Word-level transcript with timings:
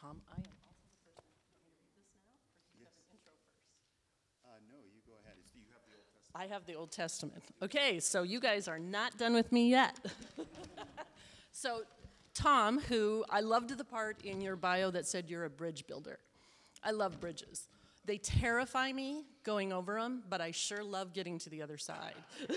Tom, 0.00 0.16
I 0.32 0.40
am 0.40 0.56
also 0.64 0.80
the 0.80 1.04
person. 1.12 1.28
You 1.44 1.60
want 1.60 1.68
me 1.68 1.76
to 1.76 1.84
read 1.84 1.92
this 1.92 2.08
now, 2.24 2.40
or 2.56 2.72
do 2.72 2.80
you 2.80 2.86
have 2.88 2.96
an 2.96 3.04
intro 3.12 3.36
first? 3.36 3.68
Uh, 4.48 4.56
no, 4.64 4.80
you 4.88 5.04
go 5.04 5.12
ahead. 5.20 5.36
You 5.52 5.60
have 5.68 5.84
the 5.84 5.92
Old 5.92 6.08
Testament? 6.08 6.40
I 6.40 6.46
have 6.48 6.64
the 6.64 6.74
Old 6.74 6.90
Testament. 6.90 7.44
Okay, 7.60 8.00
so 8.00 8.22
you 8.22 8.40
guys 8.40 8.66
are 8.66 8.78
not 8.78 9.18
done 9.18 9.34
with 9.34 9.52
me 9.52 9.68
yet. 9.68 9.98
so, 11.52 11.82
Tom, 12.32 12.80
who 12.80 13.26
I 13.28 13.40
loved 13.40 13.76
the 13.76 13.84
part 13.84 14.24
in 14.24 14.40
your 14.40 14.56
bio 14.56 14.90
that 14.90 15.06
said 15.06 15.28
you're 15.28 15.44
a 15.44 15.50
bridge 15.50 15.86
builder. 15.86 16.18
I 16.82 16.92
love 16.92 17.20
bridges. 17.20 17.68
They 18.06 18.16
terrify 18.16 18.92
me 18.92 19.26
going 19.44 19.70
over 19.70 20.00
them, 20.00 20.22
but 20.30 20.40
I 20.40 20.52
sure 20.52 20.82
love 20.82 21.12
getting 21.12 21.38
to 21.40 21.50
the 21.50 21.60
other 21.60 21.76
side. 21.76 22.14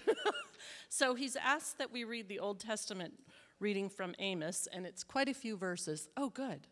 so, 0.87 1.13
he's 1.13 1.35
asked 1.35 1.77
that 1.79 1.91
we 1.91 2.05
read 2.05 2.29
the 2.29 2.39
Old 2.39 2.61
Testament 2.61 3.19
reading 3.59 3.89
from 3.89 4.15
Amos, 4.19 4.69
and 4.71 4.85
it's 4.85 5.03
quite 5.03 5.27
a 5.27 5.33
few 5.33 5.57
verses. 5.57 6.07
Oh, 6.15 6.29
good. 6.29 6.67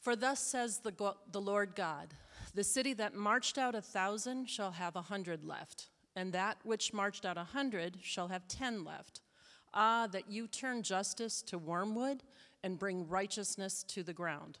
For 0.00 0.16
thus 0.16 0.40
says 0.40 0.78
the, 0.78 0.92
go- 0.92 1.18
the 1.30 1.40
Lord 1.40 1.74
God 1.74 2.14
The 2.54 2.64
city 2.64 2.94
that 2.94 3.14
marched 3.14 3.58
out 3.58 3.74
a 3.74 3.82
thousand 3.82 4.48
shall 4.48 4.72
have 4.72 4.96
a 4.96 5.02
hundred 5.02 5.44
left, 5.44 5.88
and 6.16 6.32
that 6.32 6.58
which 6.64 6.92
marched 6.92 7.24
out 7.24 7.36
a 7.36 7.44
hundred 7.44 7.98
shall 8.02 8.28
have 8.28 8.48
ten 8.48 8.82
left. 8.84 9.20
Ah, 9.72 10.08
that 10.10 10.30
you 10.30 10.48
turn 10.48 10.82
justice 10.82 11.42
to 11.42 11.58
wormwood 11.58 12.22
and 12.64 12.78
bring 12.78 13.08
righteousness 13.08 13.84
to 13.84 14.02
the 14.02 14.12
ground. 14.12 14.58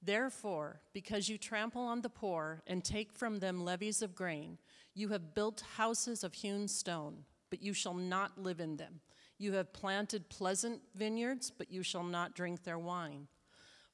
Therefore, 0.00 0.80
because 0.92 1.28
you 1.28 1.38
trample 1.38 1.82
on 1.82 2.00
the 2.00 2.08
poor 2.08 2.62
and 2.66 2.82
take 2.82 3.12
from 3.12 3.38
them 3.38 3.64
levies 3.64 4.00
of 4.00 4.14
grain, 4.14 4.58
you 4.94 5.08
have 5.08 5.34
built 5.34 5.62
houses 5.76 6.24
of 6.24 6.34
hewn 6.34 6.66
stone, 6.66 7.24
but 7.50 7.62
you 7.62 7.72
shall 7.72 7.94
not 7.94 8.38
live 8.38 8.58
in 8.58 8.76
them. 8.76 9.00
You 9.38 9.52
have 9.52 9.72
planted 9.72 10.28
pleasant 10.28 10.80
vineyards, 10.94 11.50
but 11.50 11.70
you 11.70 11.82
shall 11.82 12.04
not 12.04 12.34
drink 12.34 12.64
their 12.64 12.78
wine. 12.78 13.28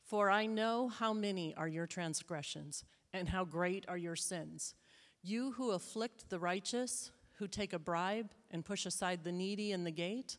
For 0.08 0.30
I 0.30 0.46
know 0.46 0.88
how 0.88 1.12
many 1.12 1.54
are 1.54 1.68
your 1.68 1.86
transgressions, 1.86 2.82
and 3.12 3.28
how 3.28 3.44
great 3.44 3.84
are 3.88 3.98
your 3.98 4.16
sins. 4.16 4.74
You 5.22 5.52
who 5.52 5.72
afflict 5.72 6.30
the 6.30 6.38
righteous, 6.38 7.10
who 7.38 7.46
take 7.46 7.74
a 7.74 7.78
bribe 7.78 8.30
and 8.50 8.64
push 8.64 8.86
aside 8.86 9.22
the 9.22 9.32
needy 9.32 9.70
in 9.70 9.84
the 9.84 9.90
gate. 9.90 10.38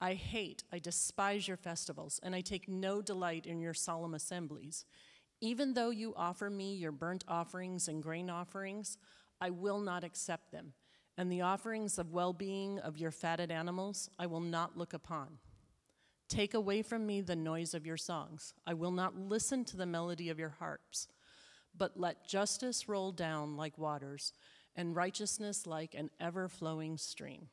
I 0.00 0.14
hate, 0.14 0.62
I 0.72 0.78
despise 0.78 1.48
your 1.48 1.56
festivals, 1.56 2.20
and 2.22 2.36
I 2.36 2.40
take 2.40 2.68
no 2.68 3.02
delight 3.02 3.46
in 3.46 3.60
your 3.60 3.74
solemn 3.74 4.14
assemblies. 4.14 4.84
Even 5.40 5.74
though 5.74 5.90
you 5.90 6.14
offer 6.16 6.48
me 6.48 6.76
your 6.76 6.92
burnt 6.92 7.24
offerings 7.26 7.88
and 7.88 8.00
grain 8.00 8.30
offerings, 8.30 8.96
I 9.40 9.50
will 9.50 9.80
not 9.80 10.04
accept 10.04 10.52
them. 10.52 10.72
And 11.18 11.32
the 11.32 11.40
offerings 11.40 11.98
of 11.98 12.12
well 12.12 12.32
being 12.32 12.78
of 12.78 12.96
your 12.96 13.10
fatted 13.10 13.50
animals, 13.50 14.08
I 14.20 14.26
will 14.26 14.40
not 14.40 14.78
look 14.78 14.92
upon. 14.94 15.38
Take 16.28 16.54
away 16.54 16.82
from 16.82 17.06
me 17.06 17.20
the 17.20 17.36
noise 17.36 17.74
of 17.74 17.86
your 17.86 17.96
songs. 17.96 18.54
I 18.66 18.74
will 18.74 18.90
not 18.90 19.16
listen 19.16 19.64
to 19.66 19.76
the 19.76 19.86
melody 19.86 20.30
of 20.30 20.38
your 20.38 20.54
harps. 20.58 21.08
But 21.76 21.98
let 21.98 22.26
justice 22.26 22.88
roll 22.88 23.12
down 23.12 23.56
like 23.56 23.76
waters, 23.78 24.32
and 24.76 24.94
righteousness 24.94 25.66
like 25.66 25.94
an 25.94 26.10
ever 26.20 26.48
flowing 26.48 26.96
stream. 26.96 27.48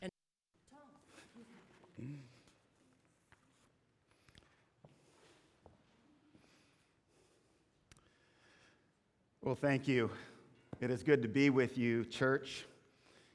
And 0.00 0.10
Well, 9.42 9.54
thank 9.54 9.86
you. 9.86 10.10
It 10.80 10.90
is 10.90 11.02
good 11.02 11.22
to 11.22 11.28
be 11.28 11.50
with 11.50 11.76
you, 11.76 12.04
church, 12.04 12.66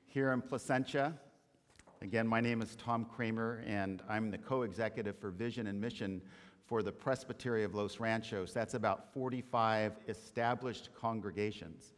here 0.06 0.32
in 0.32 0.42
Placentia. 0.42 1.14
Again, 2.04 2.28
my 2.28 2.42
name 2.42 2.62
is 2.62 2.76
Tom 2.76 3.06
Kramer, 3.06 3.64
and 3.66 4.04
I'm 4.10 4.30
the 4.30 4.38
co 4.38 4.64
executive 4.64 5.18
for 5.18 5.30
Vision 5.30 5.68
and 5.68 5.80
Mission 5.80 6.22
for 6.66 6.84
the 6.84 6.92
Presbytery 6.92 7.64
of 7.64 7.76
Los 7.76 8.02
Ranchos. 8.02 8.52
That's 8.52 8.74
about 8.74 9.14
45 9.14 9.94
established 10.10 10.90
congregations. 11.00 11.94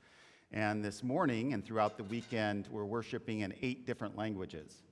And 0.51 0.85
this 0.85 1.01
morning 1.01 1.53
and 1.53 1.65
throughout 1.65 1.97
the 1.97 2.03
weekend, 2.03 2.67
we're 2.69 2.85
worshiping 2.85 3.39
in 3.39 3.55
eight 3.63 3.87
different 3.87 4.15
languages. 4.15 4.83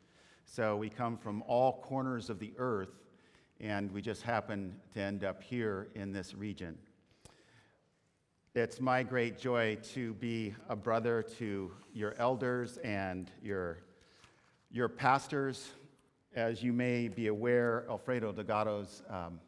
So 0.46 0.78
we 0.78 0.90
come 0.90 1.16
from 1.16 1.44
all 1.44 1.74
corners 1.84 2.32
of 2.32 2.40
the 2.40 2.52
earth, 2.58 3.04
and 3.60 3.92
we 3.92 4.02
just 4.02 4.24
happen 4.24 4.76
to 4.96 5.00
end 5.00 5.24
up 5.24 5.44
here 5.44 5.90
in 5.94 6.12
this 6.12 6.34
region. 6.34 6.76
It's 8.56 8.82
my 8.82 9.04
great 9.04 9.38
joy 9.38 9.78
to 9.94 10.16
be 10.16 10.56
a 10.70 10.76
brother 10.76 11.22
to 11.38 11.72
your 11.94 12.16
elders 12.18 12.78
and 12.78 13.30
your, 13.44 13.78
your 14.74 14.90
pastors. 14.90 15.70
As 16.36 16.64
you 16.64 16.74
may 16.74 17.08
be 17.08 17.28
aware, 17.28 17.86
Alfredo 17.88 18.32
Delgado's 18.32 19.04
um, 19.08 19.40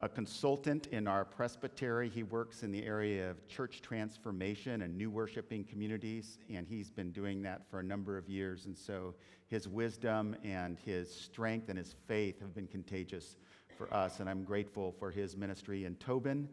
a 0.00 0.08
consultant 0.08 0.86
in 0.92 1.08
our 1.08 1.24
presbytery. 1.24 2.08
He 2.08 2.22
works 2.22 2.62
in 2.62 2.70
the 2.70 2.86
area 2.86 3.28
of 3.28 3.48
church 3.48 3.82
transformation 3.82 4.82
and 4.82 4.96
new 4.96 5.10
worshiping 5.10 5.64
communities, 5.64 6.38
and 6.48 6.64
he's 6.64 6.92
been 6.92 7.10
doing 7.10 7.42
that 7.42 7.68
for 7.68 7.80
a 7.80 7.82
number 7.82 8.16
of 8.16 8.28
years. 8.28 8.66
And 8.66 8.78
so 8.78 9.16
his 9.48 9.66
wisdom 9.66 10.36
and 10.44 10.78
his 10.78 11.12
strength 11.12 11.68
and 11.68 11.76
his 11.76 11.96
faith 12.06 12.38
have 12.40 12.54
been 12.54 12.68
contagious 12.68 13.36
for 13.76 13.92
us, 13.92 14.20
and 14.20 14.30
I'm 14.30 14.44
grateful 14.44 14.94
for 15.00 15.10
his 15.10 15.36
ministry. 15.36 15.86
And 15.86 15.98
Tobin 15.98 16.48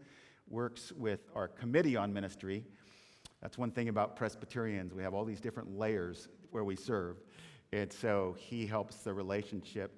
works 0.49 0.91
with 0.93 1.29
our 1.35 1.47
committee 1.47 1.95
on 1.95 2.11
ministry. 2.11 2.63
That's 3.39 3.59
one 3.59 3.69
thing 3.69 3.89
about 3.89 4.15
Presbyterians. 4.15 4.95
We 4.95 5.03
have 5.03 5.13
all 5.13 5.25
these 5.25 5.41
different 5.41 5.77
layers 5.77 6.27
where 6.55 6.63
we 6.63 6.77
serve. 6.77 7.17
And 7.73 7.91
so 7.91 8.33
he 8.39 8.65
helps 8.65 8.95
the 8.99 9.13
relationship 9.13 9.91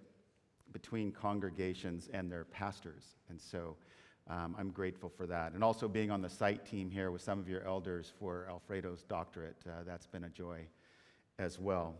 between 0.74 1.12
congregations 1.12 2.10
and 2.12 2.32
their 2.32 2.46
pastors. 2.46 3.04
And 3.30 3.40
so 3.40 3.78
um, 4.28 4.56
I'm 4.58 4.72
grateful 4.72 5.08
for 5.08 5.28
that. 5.28 5.54
And 5.54 5.64
also 5.64 5.88
being 5.88 6.10
on 6.10 6.20
the 6.20 6.30
site 6.30 6.66
team 6.66 6.90
here 6.90 7.12
with 7.12 7.22
some 7.22 7.38
of 7.38 7.48
your 7.48 7.64
elders 7.64 8.12
for 8.20 8.48
Alfredo's 8.50 9.04
doctorate, 9.04 9.56
uh, 9.68 9.84
that's 9.86 10.08
been 10.08 10.24
a 10.24 10.30
joy 10.30 10.66
as 11.38 11.60
well. 11.60 11.94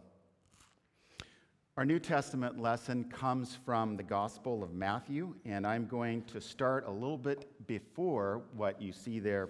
Our 1.78 1.86
New 1.86 2.00
Testament 2.00 2.60
lesson 2.60 3.04
comes 3.04 3.60
from 3.64 3.96
the 3.96 4.02
Gospel 4.02 4.64
of 4.64 4.74
Matthew, 4.74 5.36
and 5.46 5.68
I'm 5.68 5.86
going 5.86 6.24
to 6.24 6.42
start 6.42 6.88
a 6.88 6.92
little 6.92 7.20
bit 7.20 7.68
before 7.68 8.42
what 8.56 8.82
you 8.82 8.92
see 8.92 9.20
there 9.20 9.50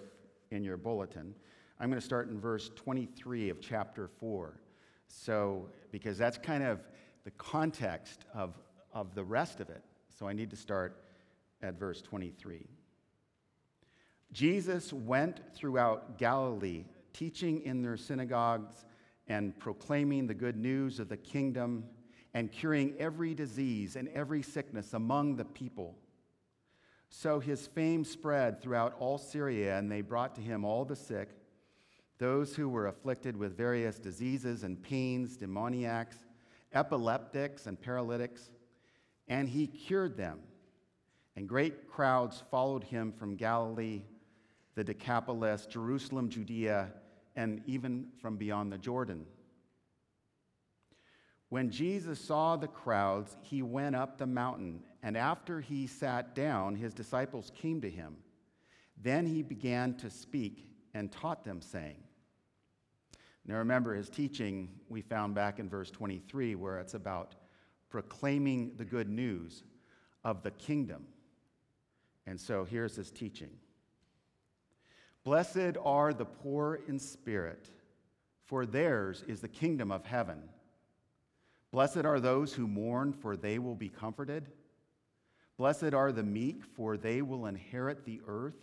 in 0.50 0.62
your 0.62 0.76
bulletin. 0.76 1.34
I'm 1.80 1.88
going 1.88 1.98
to 1.98 2.04
start 2.04 2.28
in 2.28 2.38
verse 2.38 2.70
23 2.76 3.48
of 3.48 3.62
chapter 3.62 4.10
4. 4.20 4.60
So, 5.08 5.68
because 5.90 6.18
that's 6.18 6.38
kind 6.38 6.62
of 6.62 6.80
the 7.24 7.30
context 7.32 8.24
of, 8.34 8.58
of 8.92 9.14
the 9.14 9.24
rest 9.24 9.60
of 9.60 9.70
it. 9.70 9.82
So, 10.18 10.28
I 10.28 10.32
need 10.32 10.50
to 10.50 10.56
start 10.56 11.02
at 11.62 11.78
verse 11.78 12.00
23. 12.02 12.66
Jesus 14.32 14.92
went 14.92 15.40
throughout 15.54 16.18
Galilee, 16.18 16.84
teaching 17.12 17.62
in 17.62 17.82
their 17.82 17.96
synagogues 17.96 18.84
and 19.26 19.58
proclaiming 19.58 20.26
the 20.26 20.34
good 20.34 20.56
news 20.56 21.00
of 21.00 21.08
the 21.08 21.16
kingdom 21.16 21.84
and 22.34 22.52
curing 22.52 22.94
every 22.98 23.34
disease 23.34 23.96
and 23.96 24.08
every 24.08 24.42
sickness 24.42 24.92
among 24.92 25.36
the 25.36 25.44
people. 25.44 25.96
So 27.10 27.40
his 27.40 27.66
fame 27.66 28.04
spread 28.04 28.60
throughout 28.60 28.94
all 28.98 29.16
Syria, 29.16 29.78
and 29.78 29.90
they 29.90 30.02
brought 30.02 30.34
to 30.34 30.40
him 30.40 30.64
all 30.64 30.84
the 30.84 30.96
sick, 30.96 31.30
those 32.18 32.54
who 32.54 32.68
were 32.68 32.88
afflicted 32.88 33.36
with 33.36 33.56
various 33.56 33.98
diseases 33.98 34.64
and 34.64 34.82
pains, 34.82 35.36
demoniacs, 35.36 36.16
epileptics, 36.72 37.66
and 37.66 37.80
paralytics, 37.80 38.50
and 39.28 39.48
he 39.48 39.66
cured 39.66 40.16
them. 40.16 40.40
And 41.36 41.48
great 41.48 41.88
crowds 41.88 42.42
followed 42.50 42.82
him 42.82 43.12
from 43.12 43.36
Galilee, 43.36 44.02
the 44.74 44.82
Decapolis, 44.82 45.66
Jerusalem, 45.66 46.28
Judea, 46.28 46.92
and 47.36 47.62
even 47.66 48.08
from 48.20 48.36
beyond 48.36 48.72
the 48.72 48.78
Jordan. 48.78 49.24
When 51.50 51.70
Jesus 51.70 52.20
saw 52.20 52.56
the 52.56 52.68
crowds, 52.68 53.36
he 53.40 53.62
went 53.62 53.94
up 53.94 54.18
the 54.18 54.26
mountain, 54.26 54.82
and 55.02 55.16
after 55.16 55.60
he 55.60 55.86
sat 55.86 56.34
down, 56.34 56.74
his 56.74 56.92
disciples 56.92 57.52
came 57.54 57.80
to 57.80 57.88
him. 57.88 58.16
Then 59.00 59.24
he 59.24 59.42
began 59.42 59.94
to 59.98 60.10
speak 60.10 60.68
and 60.92 61.12
taught 61.12 61.44
them, 61.44 61.62
saying, 61.62 61.96
Now 63.48 63.56
remember, 63.56 63.94
his 63.94 64.10
teaching 64.10 64.68
we 64.90 65.00
found 65.00 65.34
back 65.34 65.58
in 65.58 65.70
verse 65.70 65.90
23, 65.90 66.54
where 66.54 66.78
it's 66.78 66.92
about 66.92 67.34
proclaiming 67.88 68.72
the 68.76 68.84
good 68.84 69.08
news 69.08 69.64
of 70.22 70.42
the 70.42 70.50
kingdom. 70.50 71.06
And 72.26 72.38
so 72.38 72.64
here's 72.64 72.94
his 72.94 73.10
teaching 73.10 73.50
Blessed 75.24 75.78
are 75.82 76.12
the 76.12 76.26
poor 76.26 76.80
in 76.86 76.98
spirit, 76.98 77.70
for 78.44 78.66
theirs 78.66 79.24
is 79.26 79.40
the 79.40 79.48
kingdom 79.48 79.90
of 79.90 80.04
heaven. 80.04 80.42
Blessed 81.70 82.04
are 82.04 82.20
those 82.20 82.52
who 82.52 82.68
mourn, 82.68 83.14
for 83.14 83.34
they 83.34 83.58
will 83.58 83.74
be 83.74 83.88
comforted. 83.88 84.50
Blessed 85.56 85.94
are 85.94 86.12
the 86.12 86.22
meek, 86.22 86.64
for 86.64 86.98
they 86.98 87.22
will 87.22 87.46
inherit 87.46 88.04
the 88.04 88.20
earth. 88.26 88.56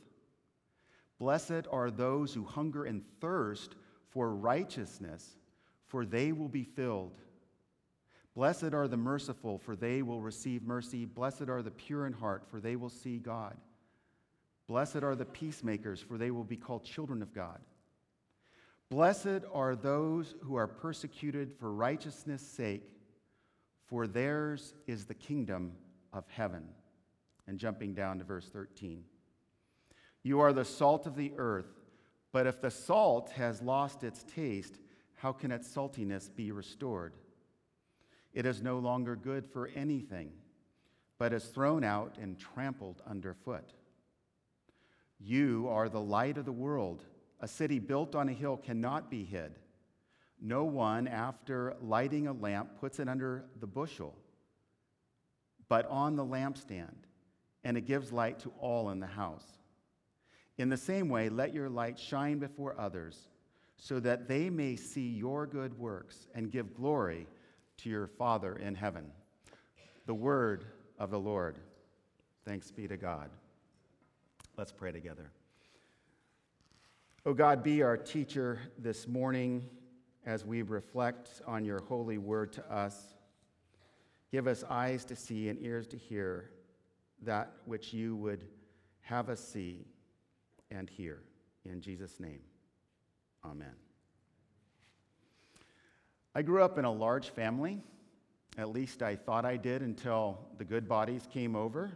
Blessed 1.18 1.68
are 1.72 1.90
those 1.90 2.36
who 2.36 2.44
hunger 2.44 2.86
and 2.86 3.04
thirst 3.20 3.76
for 4.16 4.34
righteousness, 4.34 5.36
for 5.88 6.06
they 6.06 6.32
will 6.32 6.48
be 6.48 6.64
filled. 6.64 7.20
Blessed 8.34 8.74
are 8.74 8.88
the 8.88 8.96
merciful, 8.96 9.60
for 9.60 9.76
they 9.76 10.02
will 10.02 10.22
receive 10.22 10.64
mercy. 10.64 11.04
Blessed 11.04 11.50
are 11.50 11.62
the 11.62 11.70
pure 11.70 12.08
in 12.08 12.14
heart, 12.14 12.46
for 12.50 12.62
they 12.62 12.78
will 12.78 12.90
see 12.90 13.18
God. 13.18 13.58
Blessed 14.68 15.04
are 15.04 15.16
the 15.16 15.26
peacemakers, 15.26 16.00
for 16.00 16.18
they 16.18 16.32
will 16.32 16.46
be 16.46 16.56
called 16.56 16.86
children 16.86 17.22
of 17.22 17.34
God. 17.34 17.60
Blessed 18.90 19.42
are 19.54 19.76
those 19.76 20.34
who 20.42 20.56
are 20.56 20.68
persecuted 20.68 21.52
for 21.60 21.74
righteousness' 21.74 22.42
sake, 22.42 22.90
for 23.86 24.08
theirs 24.08 24.74
is 24.88 25.06
the 25.06 25.14
kingdom 25.14 25.74
of 26.14 26.24
heaven. 26.30 26.64
And 27.48 27.60
jumping 27.60 27.94
down 27.94 28.20
to 28.20 28.24
verse 28.24 28.48
13. 28.48 29.04
You 30.24 30.40
are 30.40 30.54
the 30.54 30.66
salt 30.66 31.06
of 31.06 31.16
the 31.18 31.34
earth, 31.38 31.75
but 32.36 32.48
if 32.48 32.60
the 32.60 32.70
salt 32.70 33.30
has 33.30 33.62
lost 33.62 34.04
its 34.04 34.24
taste, 34.24 34.78
how 35.16 35.32
can 35.32 35.54
its 35.54 35.74
saltiness 35.74 36.28
be 36.36 36.52
restored? 36.52 37.14
It 38.34 38.46
is 38.46 38.62
no 38.62 38.78
longer 38.78 39.16
good 39.16 39.46
for 39.46 39.70
anything, 39.74 40.34
but 41.18 41.32
is 41.32 41.46
thrown 41.46 41.86
out 41.86 42.18
and 42.22 42.38
trampled 42.38 43.02
underfoot. 43.08 43.72
You 45.18 45.70
are 45.70 45.88
the 45.88 46.02
light 46.02 46.38
of 46.38 46.44
the 46.44 46.52
world. 46.52 47.06
A 47.40 47.48
city 47.48 47.80
built 47.80 48.16
on 48.16 48.28
a 48.28 48.34
hill 48.34 48.58
cannot 48.58 49.10
be 49.10 49.24
hid. 49.24 49.58
No 50.42 50.66
one, 50.66 51.08
after 51.08 51.78
lighting 51.82 52.28
a 52.28 52.34
lamp, 52.34 52.82
puts 52.82 53.00
it 53.00 53.08
under 53.08 53.46
the 53.62 53.68
bushel, 53.68 54.14
but 55.70 55.90
on 55.90 56.18
the 56.18 56.26
lampstand, 56.26 57.06
and 57.64 57.78
it 57.78 57.86
gives 57.86 58.12
light 58.12 58.40
to 58.40 58.52
all 58.60 58.90
in 58.90 59.00
the 59.00 59.08
house. 59.08 59.55
In 60.58 60.70
the 60.70 60.78
same 60.78 61.10
way, 61.10 61.30
let 61.30 61.54
your 61.54 61.70
light 61.70 62.00
shine 62.00 62.40
before 62.40 62.80
others, 62.80 63.28
so 63.78 64.00
that 64.00 64.28
they 64.28 64.50
may 64.50 64.76
see 64.76 65.08
your 65.10 65.46
good 65.46 65.78
works 65.78 66.28
and 66.34 66.52
give 66.52 66.74
glory 66.74 67.28
to 67.78 67.90
your 67.90 68.08
Father 68.08 68.56
in 68.56 68.74
heaven. 68.74 69.12
The 70.06 70.14
word 70.14 70.66
of 70.98 71.12
the 71.12 71.20
Lord. 71.20 71.60
Thanks 72.46 72.72
be 72.72 72.88
to 72.88 72.96
God. 72.96 73.30
Let's 74.58 74.72
pray 74.72 74.92
together. 74.92 75.32
Oh 77.26 77.34
God, 77.34 77.64
be 77.64 77.82
our 77.82 77.98
teacher 77.98 78.60
this 78.78 79.08
morning 79.08 79.68
as 80.26 80.46
we 80.46 80.62
reflect 80.62 81.42
on 81.46 81.66
your 81.66 81.82
holy 81.82 82.18
word 82.18 82.54
to 82.54 82.72
us. 82.72 83.16
Give 84.32 84.48
us 84.48 84.64
eyes 84.70 85.04
to 85.06 85.16
see 85.16 85.50
and 85.50 85.62
ears 85.62 85.88
to 85.88 85.98
hear 85.98 86.52
that 87.24 87.52
which 87.66 87.94
you 87.94 88.16
would 88.16 88.46
have 89.02 89.30
us 89.30 89.40
see 89.40 89.86
and 90.78 90.90
hear. 90.90 91.22
In 91.64 91.82
Jesus' 91.82 92.20
name, 92.20 92.42
amen. 93.44 93.74
I 96.36 96.42
grew 96.42 96.62
up 96.62 96.78
in 96.78 96.86
a 96.86 96.92
large 96.92 97.30
family. 97.30 97.82
At 98.58 98.70
least 98.70 99.02
I 99.02 99.16
thought 99.16 99.46
I 99.46 99.58
did 99.58 99.82
until 99.82 100.40
the 100.58 100.66
good 100.66 100.88
bodies 100.88 101.28
came 101.32 101.56
over. 101.56 101.92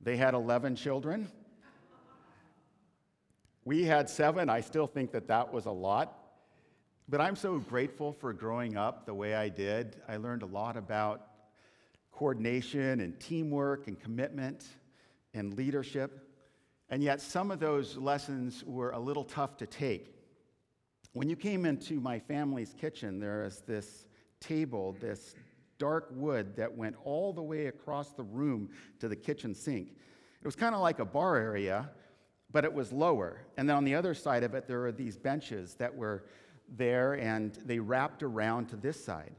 They 0.00 0.16
had 0.16 0.34
11 0.34 0.76
children. 0.76 1.28
We 3.64 3.84
had 3.84 4.10
seven. 4.10 4.48
I 4.48 4.60
still 4.60 4.88
think 4.88 5.12
that 5.12 5.28
that 5.28 5.52
was 5.52 5.66
a 5.66 5.70
lot. 5.70 6.18
But 7.08 7.20
I'm 7.20 7.36
so 7.36 7.58
grateful 7.58 8.12
for 8.12 8.32
growing 8.32 8.76
up 8.76 9.06
the 9.06 9.14
way 9.14 9.34
I 9.34 9.48
did. 9.48 9.96
I 10.08 10.16
learned 10.16 10.42
a 10.42 10.46
lot 10.46 10.76
about 10.76 11.28
coordination 12.10 13.00
and 13.00 13.18
teamwork 13.20 13.86
and 13.86 13.98
commitment 13.98 14.64
and 15.34 15.54
leadership. 15.54 16.31
And 16.92 17.02
yet, 17.02 17.22
some 17.22 17.50
of 17.50 17.58
those 17.58 17.96
lessons 17.96 18.62
were 18.66 18.90
a 18.90 18.98
little 18.98 19.24
tough 19.24 19.56
to 19.56 19.66
take. 19.66 20.14
When 21.14 21.26
you 21.26 21.36
came 21.36 21.64
into 21.64 21.98
my 22.00 22.18
family's 22.18 22.74
kitchen, 22.78 23.18
there 23.18 23.46
is 23.46 23.60
this 23.60 24.04
table, 24.40 24.94
this 25.00 25.34
dark 25.78 26.08
wood 26.10 26.54
that 26.56 26.76
went 26.76 26.96
all 27.02 27.32
the 27.32 27.42
way 27.42 27.68
across 27.68 28.12
the 28.12 28.22
room 28.22 28.68
to 29.00 29.08
the 29.08 29.16
kitchen 29.16 29.54
sink. 29.54 29.88
It 29.88 30.44
was 30.44 30.54
kind 30.54 30.74
of 30.74 30.82
like 30.82 30.98
a 30.98 31.04
bar 31.06 31.38
area, 31.38 31.88
but 32.50 32.62
it 32.62 32.74
was 32.74 32.92
lower. 32.92 33.40
And 33.56 33.66
then 33.66 33.76
on 33.76 33.84
the 33.84 33.94
other 33.94 34.12
side 34.12 34.42
of 34.42 34.54
it, 34.54 34.68
there 34.68 34.80
were 34.80 34.92
these 34.92 35.16
benches 35.16 35.72
that 35.76 35.96
were 35.96 36.26
there 36.76 37.14
and 37.14 37.54
they 37.64 37.78
wrapped 37.78 38.22
around 38.22 38.66
to 38.66 38.76
this 38.76 39.02
side. 39.02 39.32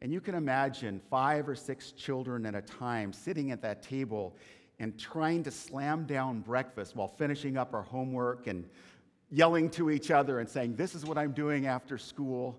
And 0.00 0.10
you 0.10 0.22
can 0.22 0.34
imagine 0.34 1.02
five 1.10 1.50
or 1.50 1.54
six 1.54 1.92
children 1.92 2.46
at 2.46 2.54
a 2.54 2.62
time 2.62 3.12
sitting 3.12 3.50
at 3.50 3.60
that 3.60 3.82
table 3.82 4.36
and 4.80 4.98
trying 4.98 5.42
to 5.44 5.50
slam 5.50 6.04
down 6.04 6.40
breakfast 6.40 6.94
while 6.94 7.08
finishing 7.08 7.56
up 7.56 7.74
our 7.74 7.82
homework 7.82 8.46
and 8.46 8.64
yelling 9.30 9.68
to 9.70 9.90
each 9.90 10.10
other 10.10 10.40
and 10.40 10.48
saying, 10.48 10.76
This 10.76 10.94
is 10.94 11.04
what 11.04 11.18
I'm 11.18 11.32
doing 11.32 11.66
after 11.66 11.98
school. 11.98 12.58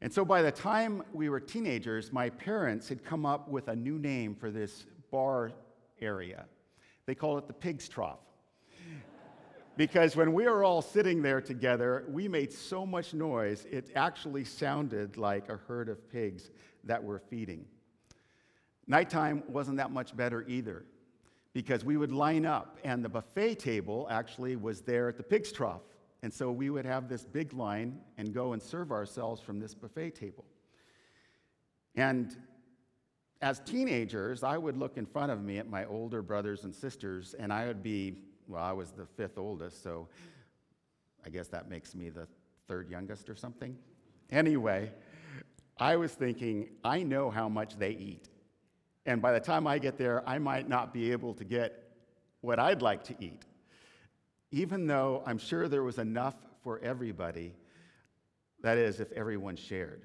And 0.00 0.12
so 0.12 0.24
by 0.24 0.42
the 0.42 0.52
time 0.52 1.02
we 1.12 1.28
were 1.28 1.40
teenagers, 1.40 2.12
my 2.12 2.30
parents 2.30 2.88
had 2.88 3.04
come 3.04 3.26
up 3.26 3.48
with 3.48 3.68
a 3.68 3.74
new 3.74 3.98
name 3.98 4.34
for 4.34 4.50
this 4.50 4.86
bar 5.10 5.50
area. 6.00 6.44
They 7.06 7.14
called 7.14 7.38
it 7.38 7.46
the 7.48 7.54
pig's 7.54 7.88
trough. 7.88 8.20
because 9.76 10.14
when 10.14 10.32
we 10.32 10.46
were 10.46 10.62
all 10.62 10.82
sitting 10.82 11.22
there 11.22 11.40
together, 11.40 12.04
we 12.08 12.28
made 12.28 12.52
so 12.52 12.86
much 12.86 13.12
noise, 13.12 13.66
it 13.70 13.90
actually 13.96 14.44
sounded 14.44 15.16
like 15.16 15.48
a 15.48 15.56
herd 15.56 15.88
of 15.88 16.08
pigs 16.10 16.50
that 16.84 17.02
were 17.02 17.18
feeding. 17.18 17.64
Nighttime 18.86 19.42
wasn't 19.48 19.78
that 19.78 19.90
much 19.90 20.16
better 20.16 20.44
either 20.48 20.84
because 21.58 21.84
we 21.84 21.96
would 21.96 22.12
line 22.12 22.46
up, 22.46 22.78
and 22.84 23.04
the 23.04 23.08
buffet 23.08 23.56
table 23.56 24.06
actually 24.12 24.54
was 24.54 24.80
there 24.82 25.08
at 25.08 25.16
the 25.16 25.24
pig's 25.24 25.50
trough. 25.50 25.82
And 26.22 26.32
so 26.32 26.52
we 26.52 26.70
would 26.70 26.84
have 26.84 27.08
this 27.08 27.24
big 27.24 27.52
line 27.52 27.98
and 28.16 28.32
go 28.32 28.52
and 28.52 28.62
serve 28.62 28.92
ourselves 28.92 29.40
from 29.40 29.58
this 29.58 29.74
buffet 29.74 30.14
table. 30.14 30.44
And 31.96 32.36
as 33.42 33.58
teenagers, 33.58 34.44
I 34.44 34.56
would 34.56 34.76
look 34.76 34.98
in 34.98 35.04
front 35.04 35.32
of 35.32 35.42
me 35.42 35.58
at 35.58 35.68
my 35.68 35.84
older 35.86 36.22
brothers 36.22 36.62
and 36.62 36.72
sisters, 36.72 37.34
and 37.36 37.52
I 37.52 37.66
would 37.66 37.82
be, 37.82 38.18
well, 38.46 38.62
I 38.62 38.70
was 38.70 38.92
the 38.92 39.06
fifth 39.16 39.36
oldest, 39.36 39.82
so 39.82 40.06
I 41.26 41.28
guess 41.28 41.48
that 41.48 41.68
makes 41.68 41.92
me 41.92 42.08
the 42.08 42.28
third 42.68 42.88
youngest 42.88 43.28
or 43.28 43.34
something. 43.34 43.76
Anyway, 44.30 44.92
I 45.76 45.96
was 45.96 46.12
thinking, 46.12 46.68
I 46.84 47.02
know 47.02 47.30
how 47.30 47.48
much 47.48 47.76
they 47.80 47.90
eat. 47.90 48.27
And 49.06 49.22
by 49.22 49.32
the 49.32 49.40
time 49.40 49.66
I 49.66 49.78
get 49.78 49.96
there, 49.96 50.28
I 50.28 50.38
might 50.38 50.68
not 50.68 50.92
be 50.92 51.12
able 51.12 51.34
to 51.34 51.44
get 51.44 51.92
what 52.40 52.58
I'd 52.58 52.82
like 52.82 53.04
to 53.04 53.14
eat. 53.18 53.42
Even 54.50 54.86
though 54.86 55.22
I'm 55.26 55.38
sure 55.38 55.68
there 55.68 55.82
was 55.82 55.98
enough 55.98 56.34
for 56.62 56.78
everybody, 56.80 57.54
that 58.62 58.78
is, 58.78 59.00
if 59.00 59.10
everyone 59.12 59.56
shared. 59.56 60.02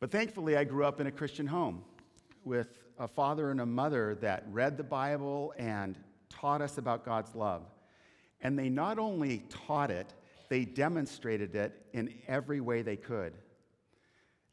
But 0.00 0.10
thankfully, 0.10 0.56
I 0.56 0.64
grew 0.64 0.84
up 0.84 1.00
in 1.00 1.06
a 1.06 1.12
Christian 1.12 1.46
home 1.46 1.84
with 2.44 2.68
a 2.98 3.06
father 3.06 3.50
and 3.50 3.60
a 3.60 3.66
mother 3.66 4.16
that 4.16 4.44
read 4.50 4.76
the 4.76 4.84
Bible 4.84 5.54
and 5.56 5.96
taught 6.28 6.60
us 6.60 6.78
about 6.78 7.04
God's 7.04 7.34
love. 7.34 7.62
And 8.40 8.58
they 8.58 8.68
not 8.68 8.98
only 8.98 9.44
taught 9.48 9.90
it, 9.90 10.12
they 10.48 10.64
demonstrated 10.64 11.54
it 11.54 11.86
in 11.92 12.12
every 12.26 12.60
way 12.60 12.82
they 12.82 12.96
could. 12.96 13.34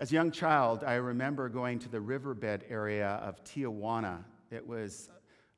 As 0.01 0.11
a 0.11 0.13
young 0.13 0.31
child, 0.31 0.85
I 0.85 0.93
remember 0.93 1.49
going 1.49 1.77
to 1.79 1.89
the 1.89 1.99
riverbed 1.99 2.63
area 2.69 3.19
of 3.21 3.43
Tijuana. 3.43 4.23
It 4.49 4.65
was 4.65 5.09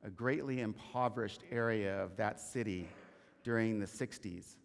a 0.03 0.09
greatly 0.09 0.61
impoverished 0.61 1.43
area 1.51 2.03
of 2.03 2.17
that 2.17 2.39
city 2.39 2.87
during 3.43 3.79
the 3.79 3.85
60s. 3.85 4.55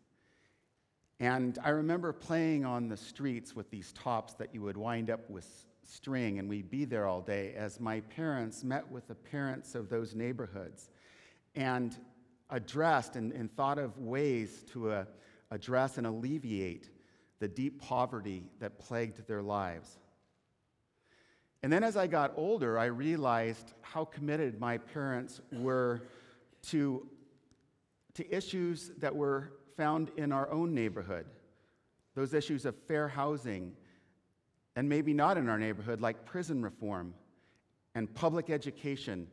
And 1.21 1.59
I 1.63 1.69
remember 1.69 2.15
playing 2.15 2.65
on 2.65 2.89
the 2.89 2.97
streets 2.97 3.55
with 3.55 3.71
these 3.71 3.93
tops 3.93 4.33
that 4.35 4.55
you 4.55 4.63
would 4.63 4.79
wind 4.79 5.11
up 5.11 5.29
with 5.29 5.67
string, 5.83 6.39
and 6.39 6.49
we'd 6.49 6.71
be 6.71 6.87
there 6.87 7.07
all 7.07 7.21
day 7.21 7.53
as 7.55 7.79
my 7.79 8.01
parents 8.01 8.65
met 8.65 8.91
with 8.91 9.07
the 9.09 9.15
parents 9.15 9.75
of 9.75 9.91
those 9.91 10.15
neighborhoods 10.15 10.89
and 11.55 11.99
addressed 12.49 13.17
and, 13.17 13.31
and 13.33 13.55
thought 13.55 13.79
of 13.79 13.99
ways 13.99 14.65
to 14.73 14.91
uh, 14.91 15.05
address 15.51 15.99
and 15.99 16.07
alleviate 16.07 16.89
the 17.39 17.49
deep 17.49 17.81
poverty 17.81 18.45
that 18.61 18.79
plagued 18.79 19.27
their 19.27 19.43
lives. 19.43 19.99
And 21.63 21.73
then 21.73 21.85
as 21.85 21.97
I 21.97 22.07
got 22.07 22.33
older, 22.37 22.79
I 22.79 22.87
realized 22.87 23.73
how 23.83 24.05
committed 24.05 24.61
my 24.61 24.79
parents 24.79 25.41
were 25.53 26.03
to, 26.69 27.07
to 28.15 28.35
issues 28.35 28.93
that 28.99 29.15
were 29.15 29.53
found 29.77 30.11
in 30.17 30.33
our 30.33 30.51
own 30.51 30.75
neighborhood. 30.75 31.27
Those 32.15 32.35
issues 32.35 32.65
of 32.65 32.75
fair 32.87 33.09
housing, 33.09 33.73
and 34.75 34.89
maybe 34.89 35.13
not 35.13 35.37
in 35.37 35.49
our 35.49 35.59
neighborhood, 35.59 36.01
like 36.01 36.25
prison 36.25 36.63
reform 36.63 37.15
and 37.95 38.13
public 38.15 38.49
education 38.49 39.27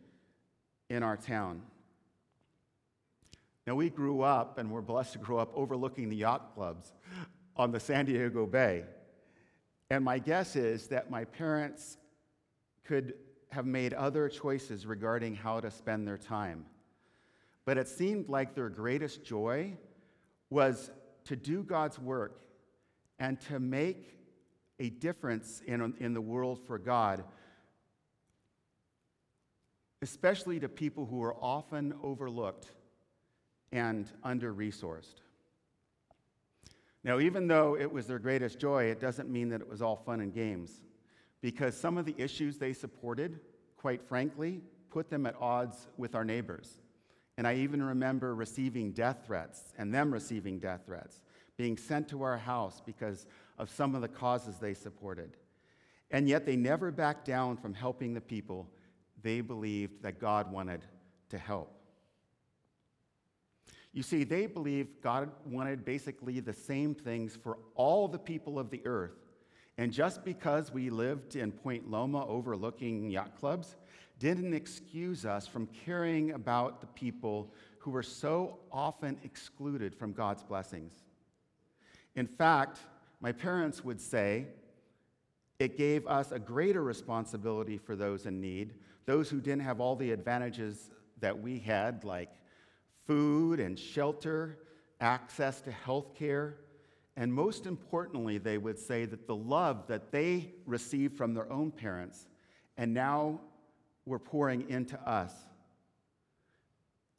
in 0.89 1.03
our 1.03 1.17
town. 1.17 1.61
Now, 3.65 3.75
we 3.75 3.89
grew 3.89 4.21
up, 4.21 4.57
and 4.57 4.69
we're 4.71 4.81
blessed 4.81 5.13
to 5.13 5.19
grow 5.19 5.37
up 5.37 5.51
overlooking 5.55 6.09
the 6.09 6.17
yacht 6.17 6.53
clubs 6.53 6.91
on 7.55 7.71
the 7.71 7.79
San 7.79 8.05
Diego 8.05 8.45
Bay. 8.45 8.83
And 9.89 10.03
my 10.03 10.19
guess 10.19 10.55
is 10.55 10.87
that 10.87 11.11
my 11.11 11.25
parents 11.25 11.97
could 12.83 13.13
have 13.51 13.65
made 13.65 13.93
other 13.93 14.27
choices 14.27 14.85
regarding 14.85 15.35
how 15.35 15.59
to 15.59 15.69
spend 15.69 16.07
their 16.07 16.17
time. 16.17 16.65
But 17.65 17.77
it 17.77 17.87
seemed 17.87 18.27
like 18.27 18.55
their 18.55 18.69
greatest 18.69 19.23
joy 19.23 19.77
was 20.49 20.89
to 21.25 21.35
do 21.35 21.63
God's 21.63 21.99
work 21.99 22.41
and 23.19 23.39
to 23.41 23.59
make 23.59 24.17
a 24.79 24.89
difference 24.89 25.61
in, 25.65 25.93
in 25.99 26.13
the 26.13 26.21
world 26.21 26.59
for 26.65 26.77
God, 26.77 27.23
especially 30.01 30.59
to 30.59 30.67
people 30.67 31.05
who 31.05 31.23
are 31.23 31.35
often 31.35 31.93
overlooked 32.03 32.71
and 33.71 34.11
under 34.23 34.53
resourced. 34.53 35.21
Now, 37.03 37.19
even 37.19 37.47
though 37.47 37.77
it 37.77 37.91
was 37.91 38.07
their 38.07 38.19
greatest 38.19 38.59
joy, 38.59 38.85
it 38.85 39.01
doesn't 39.01 39.29
mean 39.29 39.49
that 39.49 39.61
it 39.61 39.67
was 39.67 39.81
all 39.81 39.97
fun 39.97 40.21
and 40.21 40.33
games, 40.33 40.83
because 41.41 41.75
some 41.75 41.97
of 41.97 42.05
the 42.05 42.15
issues 42.17 42.57
they 42.57 42.71
supported, 42.71 43.39
quite 43.75 44.01
frankly, 44.01 44.61
put 44.89 45.09
them 45.09 45.25
at 45.25 45.35
odds 45.39 45.87
with 45.97 46.15
our 46.15 46.23
neighbors. 46.23 46.79
And 47.37 47.47
I 47.47 47.55
even 47.55 47.83
remember 47.83 48.35
receiving 48.35 48.91
death 48.91 49.23
threats 49.25 49.73
and 49.77 49.93
them 49.93 50.13
receiving 50.13 50.59
death 50.59 50.81
threats, 50.85 51.19
being 51.57 51.77
sent 51.77 52.07
to 52.09 52.21
our 52.21 52.37
house 52.37 52.81
because 52.85 53.25
of 53.57 53.69
some 53.69 53.95
of 53.95 54.01
the 54.01 54.07
causes 54.07 54.57
they 54.57 54.73
supported. 54.73 55.35
And 56.11 56.29
yet 56.29 56.45
they 56.45 56.55
never 56.55 56.91
backed 56.91 57.25
down 57.25 57.57
from 57.57 57.73
helping 57.73 58.13
the 58.13 58.21
people 58.21 58.69
they 59.21 59.41
believed 59.41 60.03
that 60.03 60.19
God 60.19 60.51
wanted 60.51 60.85
to 61.29 61.37
help. 61.37 61.82
You 63.93 64.01
see, 64.01 64.23
they 64.23 64.47
believed 64.47 65.01
God 65.01 65.29
wanted 65.45 65.85
basically 65.85 66.39
the 66.39 66.53
same 66.53 66.95
things 66.95 67.37
for 67.41 67.59
all 67.75 68.07
the 68.07 68.17
people 68.17 68.57
of 68.57 68.71
the 68.71 68.81
earth. 68.85 69.13
And 69.77 69.91
just 69.91 70.25
because 70.25 70.71
we 70.71 70.89
lived 70.89 71.35
in 71.35 71.51
Point 71.51 71.89
Loma 71.89 72.27
overlooking 72.27 73.09
yacht 73.09 73.37
clubs 73.39 73.75
didn't 74.19 74.53
excuse 74.53 75.25
us 75.25 75.47
from 75.47 75.67
caring 75.85 76.31
about 76.31 76.81
the 76.81 76.87
people 76.87 77.51
who 77.79 77.91
were 77.91 78.03
so 78.03 78.59
often 78.71 79.17
excluded 79.23 79.95
from 79.95 80.13
God's 80.13 80.43
blessings. 80.43 80.93
In 82.15 82.27
fact, 82.27 82.79
my 83.21 83.31
parents 83.31 83.83
would 83.83 83.99
say 83.99 84.47
it 85.59 85.77
gave 85.77 86.05
us 86.07 86.31
a 86.31 86.39
greater 86.39 86.83
responsibility 86.83 87.77
for 87.77 87.95
those 87.95 88.25
in 88.25 88.39
need, 88.39 88.73
those 89.05 89.29
who 89.29 89.39
didn't 89.39 89.63
have 89.63 89.79
all 89.79 89.95
the 89.95 90.11
advantages 90.11 90.91
that 91.19 91.39
we 91.39 91.59
had, 91.59 92.03
like 92.03 92.29
food 93.05 93.59
and 93.59 93.77
shelter, 93.77 94.59
access 94.99 95.61
to 95.61 95.71
health 95.71 96.15
care. 96.15 96.57
And 97.15 97.33
most 97.33 97.65
importantly, 97.65 98.37
they 98.37 98.57
would 98.57 98.79
say 98.79 99.05
that 99.05 99.27
the 99.27 99.35
love 99.35 99.87
that 99.87 100.11
they 100.11 100.53
received 100.65 101.15
from 101.15 101.33
their 101.33 101.51
own 101.51 101.71
parents 101.71 102.27
and 102.77 102.93
now 102.93 103.39
were 104.05 104.19
pouring 104.19 104.69
into 104.69 104.99
us. 105.07 105.33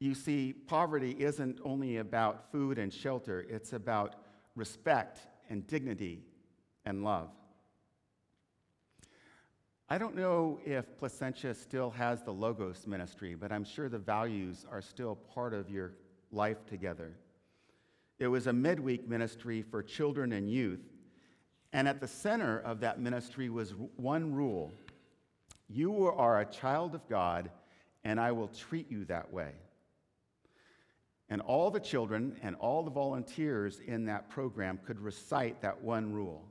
You 0.00 0.14
see, 0.14 0.52
poverty 0.52 1.16
isn't 1.18 1.60
only 1.64 1.98
about 1.98 2.50
food 2.50 2.78
and 2.78 2.92
shelter, 2.92 3.46
it's 3.48 3.72
about 3.72 4.16
respect 4.56 5.20
and 5.48 5.66
dignity 5.66 6.24
and 6.84 7.04
love. 7.04 7.30
I 9.94 9.98
don't 9.98 10.16
know 10.16 10.58
if 10.66 10.98
Placentia 10.98 11.54
still 11.54 11.88
has 11.90 12.20
the 12.20 12.32
Logos 12.32 12.84
ministry, 12.84 13.36
but 13.36 13.52
I'm 13.52 13.62
sure 13.62 13.88
the 13.88 13.96
values 13.96 14.66
are 14.68 14.82
still 14.82 15.14
part 15.14 15.54
of 15.54 15.70
your 15.70 15.92
life 16.32 16.66
together. 16.66 17.12
It 18.18 18.26
was 18.26 18.48
a 18.48 18.52
midweek 18.52 19.08
ministry 19.08 19.62
for 19.62 19.84
children 19.84 20.32
and 20.32 20.50
youth, 20.50 20.80
and 21.72 21.86
at 21.86 22.00
the 22.00 22.08
center 22.08 22.58
of 22.58 22.80
that 22.80 22.98
ministry 22.98 23.48
was 23.50 23.72
one 23.94 24.34
rule 24.34 24.72
You 25.68 26.08
are 26.08 26.40
a 26.40 26.44
child 26.44 26.96
of 26.96 27.08
God, 27.08 27.48
and 28.02 28.18
I 28.18 28.32
will 28.32 28.48
treat 28.48 28.90
you 28.90 29.04
that 29.04 29.32
way. 29.32 29.52
And 31.28 31.40
all 31.40 31.70
the 31.70 31.78
children 31.78 32.36
and 32.42 32.56
all 32.56 32.82
the 32.82 32.90
volunteers 32.90 33.78
in 33.78 34.06
that 34.06 34.28
program 34.28 34.80
could 34.84 34.98
recite 34.98 35.62
that 35.62 35.84
one 35.84 36.12
rule. 36.12 36.48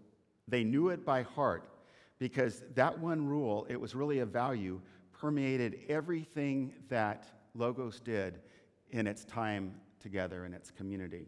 They 0.47 0.63
knew 0.63 0.88
it 0.88 1.03
by 1.03 1.23
heart 1.23 1.67
because 2.23 2.63
that 2.73 2.97
one 2.97 3.27
rule, 3.27 3.67
it 3.67 3.77
was 3.77 3.95
really 3.95 4.19
a 4.19 4.25
value, 4.25 4.79
permeated 5.11 5.79
everything 5.89 6.73
that 6.87 7.25
Logos 7.53 7.99
did 7.99 8.39
in 8.91 9.07
its 9.07 9.25
time 9.25 9.75
together 9.99 10.45
in 10.45 10.53
its 10.53 10.71
community. 10.71 11.27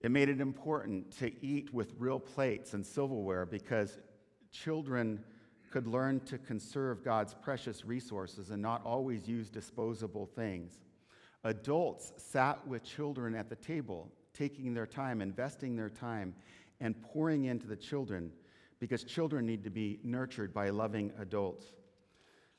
It 0.00 0.10
made 0.10 0.28
it 0.28 0.40
important 0.40 1.16
to 1.18 1.30
eat 1.40 1.72
with 1.72 1.92
real 1.96 2.18
plates 2.18 2.74
and 2.74 2.84
silverware 2.84 3.46
because 3.46 4.00
children 4.50 5.22
could 5.70 5.86
learn 5.86 6.18
to 6.22 6.36
conserve 6.36 7.04
God's 7.04 7.32
precious 7.32 7.84
resources 7.84 8.50
and 8.50 8.60
not 8.60 8.84
always 8.84 9.28
use 9.28 9.48
disposable 9.50 10.26
things. 10.26 10.80
Adults 11.44 12.12
sat 12.16 12.66
with 12.66 12.82
children 12.82 13.36
at 13.36 13.48
the 13.48 13.54
table, 13.54 14.10
taking 14.32 14.74
their 14.74 14.84
time, 14.84 15.22
investing 15.22 15.76
their 15.76 15.90
time 15.90 16.34
and 16.80 17.00
pouring 17.02 17.44
into 17.44 17.66
the 17.66 17.76
children 17.76 18.30
because 18.80 19.04
children 19.04 19.46
need 19.46 19.64
to 19.64 19.70
be 19.70 19.98
nurtured 20.02 20.52
by 20.52 20.70
loving 20.70 21.12
adults. 21.18 21.66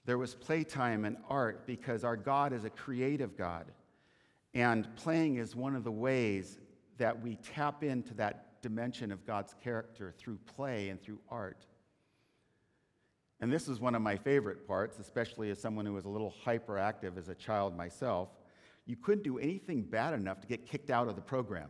There 0.06 0.18
was 0.18 0.36
playtime 0.36 1.06
and 1.06 1.18
art 1.30 1.66
because 1.66 2.04
our 2.04 2.16
God 2.16 2.54
is 2.54 2.64
a 2.64 2.70
creative 2.70 3.38
God. 3.38 3.66
And 4.54 4.88
playing 4.96 5.38
is 5.38 5.56
one 5.56 5.76
of 5.76 5.84
the 5.84 5.92
ways 5.92 6.60
that 6.98 7.22
we 7.22 7.36
tap 7.38 7.84
into 7.84 8.14
that 8.16 8.62
dimension 8.62 9.12
of 9.12 9.26
God's 9.26 9.54
character 9.64 10.14
through 10.18 10.40
play 10.56 10.90
and 10.90 11.02
through 11.02 11.20
art. 11.30 11.66
And 13.42 13.52
this 13.52 13.68
is 13.68 13.80
one 13.80 13.96
of 13.96 14.02
my 14.02 14.16
favorite 14.16 14.66
parts, 14.66 14.98
especially 14.98 15.50
as 15.50 15.60
someone 15.60 15.86
who 15.86 15.94
was 15.94 16.06
a 16.06 16.10
little 16.10 16.34
hyperactive 16.46 17.18
as 17.18 17.28
a 17.28 17.36
child 17.36 17.76
myself. 17.76 18.30
You 18.86 18.96
couldn't 18.96 19.24
do 19.24 19.38
anything 19.38 19.82
bad 19.82 20.14
enough 20.14 20.40
to 20.42 20.48
get 20.48 20.66
kicked 20.66 20.90
out 20.90 21.08
of 21.08 21.16
the 21.16 21.22
program 21.22 21.70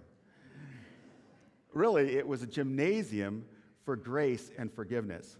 really, 1.75 2.15
it 2.15 2.27
was 2.27 2.41
a 2.41 2.47
gymnasium 2.47 3.45
for 3.83 3.95
grace 3.95 4.49
and 4.57 4.73
forgiveness. 4.73 5.37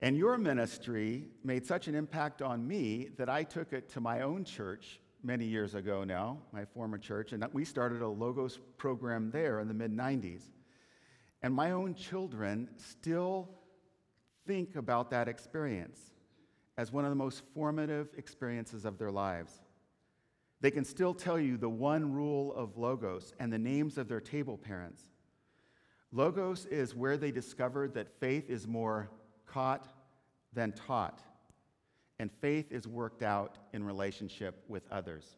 And 0.00 0.16
your 0.16 0.38
ministry 0.38 1.24
made 1.44 1.66
such 1.66 1.88
an 1.88 1.94
impact 1.94 2.40
on 2.40 2.66
me 2.66 3.08
that 3.18 3.28
I 3.28 3.42
took 3.42 3.72
it 3.72 3.90
to 3.90 4.00
my 4.00 4.22
own 4.22 4.44
church 4.44 5.00
many 5.22 5.44
years 5.44 5.74
ago 5.74 6.04
now, 6.04 6.38
my 6.52 6.64
former 6.64 6.96
church, 6.96 7.32
and 7.32 7.44
we 7.52 7.64
started 7.64 8.00
a 8.00 8.08
Logos 8.08 8.58
program 8.78 9.30
there 9.30 9.60
in 9.60 9.68
the 9.68 9.74
mid 9.74 9.92
90s. 9.92 10.42
And 11.42 11.54
my 11.54 11.72
own 11.72 11.94
children 11.94 12.68
still 12.76 13.48
think 14.46 14.76
about 14.76 15.10
that 15.10 15.28
experience 15.28 15.98
as 16.78 16.92
one 16.92 17.04
of 17.04 17.10
the 17.10 17.16
most 17.16 17.42
formative 17.54 18.08
experiences 18.16 18.84
of 18.84 18.98
their 18.98 19.10
lives. 19.10 19.60
They 20.60 20.70
can 20.70 20.84
still 20.84 21.14
tell 21.14 21.38
you 21.38 21.56
the 21.56 21.70
one 21.70 22.12
rule 22.12 22.54
of 22.54 22.76
Logos 22.76 23.32
and 23.38 23.52
the 23.52 23.58
names 23.58 23.96
of 23.96 24.08
their 24.08 24.20
table 24.20 24.58
parents. 24.58 25.02
Logos 26.12 26.66
is 26.66 26.94
where 26.94 27.16
they 27.16 27.30
discovered 27.30 27.94
that 27.94 28.20
faith 28.20 28.50
is 28.50 28.66
more 28.66 29.10
caught 29.46 29.88
than 30.52 30.72
taught, 30.72 31.22
and 32.18 32.30
faith 32.40 32.72
is 32.72 32.86
worked 32.86 33.22
out 33.22 33.56
in 33.72 33.84
relationship 33.84 34.64
with 34.68 34.82
others. 34.90 35.36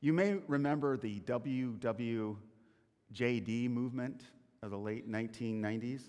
You 0.00 0.12
may 0.12 0.34
remember 0.46 0.96
the 0.96 1.20
WWJD 1.20 2.38
movement 3.70 4.22
of 4.62 4.70
the 4.70 4.78
late 4.78 5.10
1990s. 5.10 6.02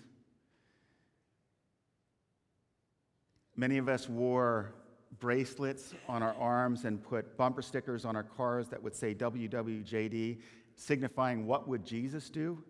Many 3.56 3.78
of 3.78 3.88
us 3.88 4.08
wore 4.08 4.74
bracelets 5.18 5.94
on 6.08 6.22
our 6.22 6.34
arms 6.34 6.84
and 6.84 7.02
put 7.02 7.36
bumper 7.36 7.62
stickers 7.62 8.04
on 8.04 8.16
our 8.16 8.22
cars 8.22 8.68
that 8.68 8.82
would 8.82 8.94
say 8.94 9.14
WWJD, 9.14 10.38
signifying 10.76 11.46
what 11.46 11.68
would 11.68 11.84
Jesus 11.84 12.30
do? 12.30 12.62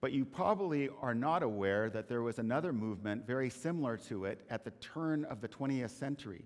But 0.00 0.12
you 0.12 0.24
probably 0.24 0.90
are 1.00 1.14
not 1.14 1.42
aware 1.42 1.88
that 1.90 2.08
there 2.08 2.22
was 2.22 2.38
another 2.38 2.72
movement 2.72 3.26
very 3.26 3.48
similar 3.48 3.96
to 4.08 4.26
it 4.26 4.44
at 4.50 4.64
the 4.64 4.70
turn 4.72 5.24
of 5.24 5.40
the 5.40 5.48
20th 5.48 5.90
century. 5.90 6.44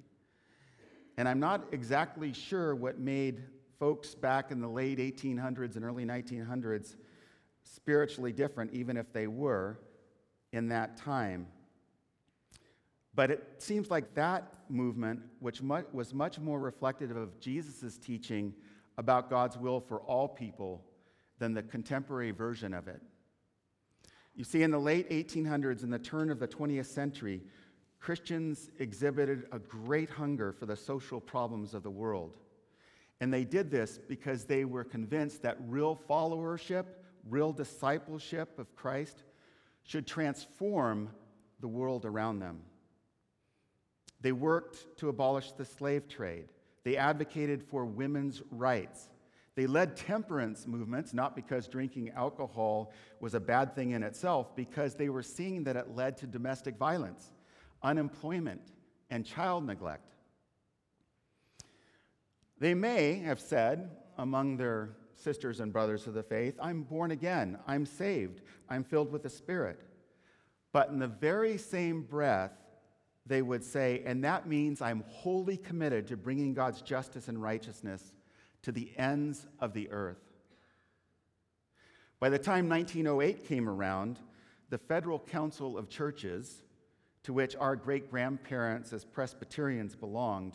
And 1.16 1.28
I'm 1.28 1.40
not 1.40 1.64
exactly 1.72 2.32
sure 2.32 2.74
what 2.74 2.98
made 2.98 3.42
folks 3.78 4.14
back 4.14 4.50
in 4.50 4.60
the 4.60 4.68
late 4.68 4.98
1800s 4.98 5.76
and 5.76 5.84
early 5.84 6.04
1900s 6.04 6.96
spiritually 7.62 8.32
different, 8.32 8.72
even 8.72 8.96
if 8.96 9.12
they 9.12 9.26
were 9.26 9.78
in 10.52 10.68
that 10.68 10.96
time. 10.96 11.46
But 13.14 13.30
it 13.30 13.54
seems 13.58 13.90
like 13.90 14.14
that 14.14 14.52
movement, 14.68 15.20
which 15.40 15.60
was 15.60 16.14
much 16.14 16.38
more 16.38 16.60
reflective 16.60 17.16
of 17.16 17.40
Jesus' 17.40 17.98
teaching 17.98 18.54
about 18.98 19.30
God's 19.30 19.56
will 19.56 19.80
for 19.80 20.00
all 20.00 20.28
people 20.28 20.84
than 21.38 21.54
the 21.54 21.62
contemporary 21.62 22.30
version 22.30 22.72
of 22.72 22.86
it. 22.86 23.00
You 24.36 24.44
see, 24.44 24.62
in 24.62 24.70
the 24.70 24.78
late 24.78 25.10
1800s 25.10 25.82
and 25.82 25.92
the 25.92 25.98
turn 25.98 26.30
of 26.30 26.38
the 26.38 26.46
20th 26.46 26.86
century, 26.86 27.42
Christians 27.98 28.70
exhibited 28.78 29.46
a 29.52 29.58
great 29.58 30.08
hunger 30.08 30.52
for 30.52 30.66
the 30.66 30.76
social 30.76 31.20
problems 31.20 31.74
of 31.74 31.82
the 31.82 31.90
world. 31.90 32.36
And 33.20 33.34
they 33.34 33.44
did 33.44 33.70
this 33.70 33.98
because 34.08 34.44
they 34.44 34.64
were 34.64 34.84
convinced 34.84 35.42
that 35.42 35.58
real 35.66 36.00
followership, 36.08 36.86
real 37.28 37.52
discipleship 37.52 38.58
of 38.58 38.74
Christ 38.76 39.24
should 39.82 40.06
transform 40.06 41.10
the 41.60 41.68
world 41.68 42.06
around 42.06 42.38
them. 42.38 42.60
They 44.20 44.32
worked 44.32 44.98
to 44.98 45.08
abolish 45.08 45.52
the 45.52 45.64
slave 45.64 46.08
trade. 46.08 46.48
They 46.84 46.96
advocated 46.96 47.62
for 47.62 47.84
women's 47.84 48.42
rights. 48.50 49.08
They 49.54 49.66
led 49.66 49.96
temperance 49.96 50.66
movements, 50.66 51.12
not 51.12 51.34
because 51.34 51.68
drinking 51.68 52.10
alcohol 52.10 52.92
was 53.20 53.34
a 53.34 53.40
bad 53.40 53.74
thing 53.74 53.90
in 53.90 54.02
itself, 54.02 54.54
because 54.54 54.94
they 54.94 55.08
were 55.08 55.22
seeing 55.22 55.64
that 55.64 55.76
it 55.76 55.94
led 55.94 56.16
to 56.18 56.26
domestic 56.26 56.76
violence, 56.76 57.32
unemployment, 57.82 58.72
and 59.10 59.26
child 59.26 59.66
neglect. 59.66 60.14
They 62.58 62.74
may 62.74 63.18
have 63.20 63.40
said 63.40 63.90
among 64.18 64.56
their 64.56 64.96
sisters 65.14 65.60
and 65.60 65.72
brothers 65.72 66.06
of 66.06 66.14
the 66.14 66.22
faith, 66.22 66.54
I'm 66.60 66.82
born 66.82 67.10
again, 67.10 67.58
I'm 67.66 67.84
saved, 67.84 68.42
I'm 68.68 68.84
filled 68.84 69.10
with 69.10 69.22
the 69.22 69.30
Spirit. 69.30 69.80
But 70.72 70.90
in 70.90 70.98
the 70.98 71.08
very 71.08 71.58
same 71.58 72.02
breath, 72.02 72.52
they 73.30 73.42
would 73.42 73.62
say, 73.62 74.02
and 74.04 74.24
that 74.24 74.48
means 74.48 74.82
I'm 74.82 75.04
wholly 75.06 75.56
committed 75.56 76.08
to 76.08 76.16
bringing 76.16 76.52
God's 76.52 76.82
justice 76.82 77.28
and 77.28 77.40
righteousness 77.40 78.12
to 78.62 78.72
the 78.72 78.90
ends 78.96 79.46
of 79.60 79.72
the 79.72 79.88
earth. 79.90 80.18
By 82.18 82.28
the 82.28 82.40
time 82.40 82.68
1908 82.68 83.46
came 83.46 83.68
around, 83.68 84.18
the 84.68 84.78
Federal 84.78 85.20
Council 85.20 85.78
of 85.78 85.88
Churches, 85.88 86.62
to 87.22 87.32
which 87.32 87.54
our 87.54 87.76
great 87.76 88.10
grandparents 88.10 88.92
as 88.92 89.04
Presbyterians 89.04 89.94
belonged, 89.94 90.54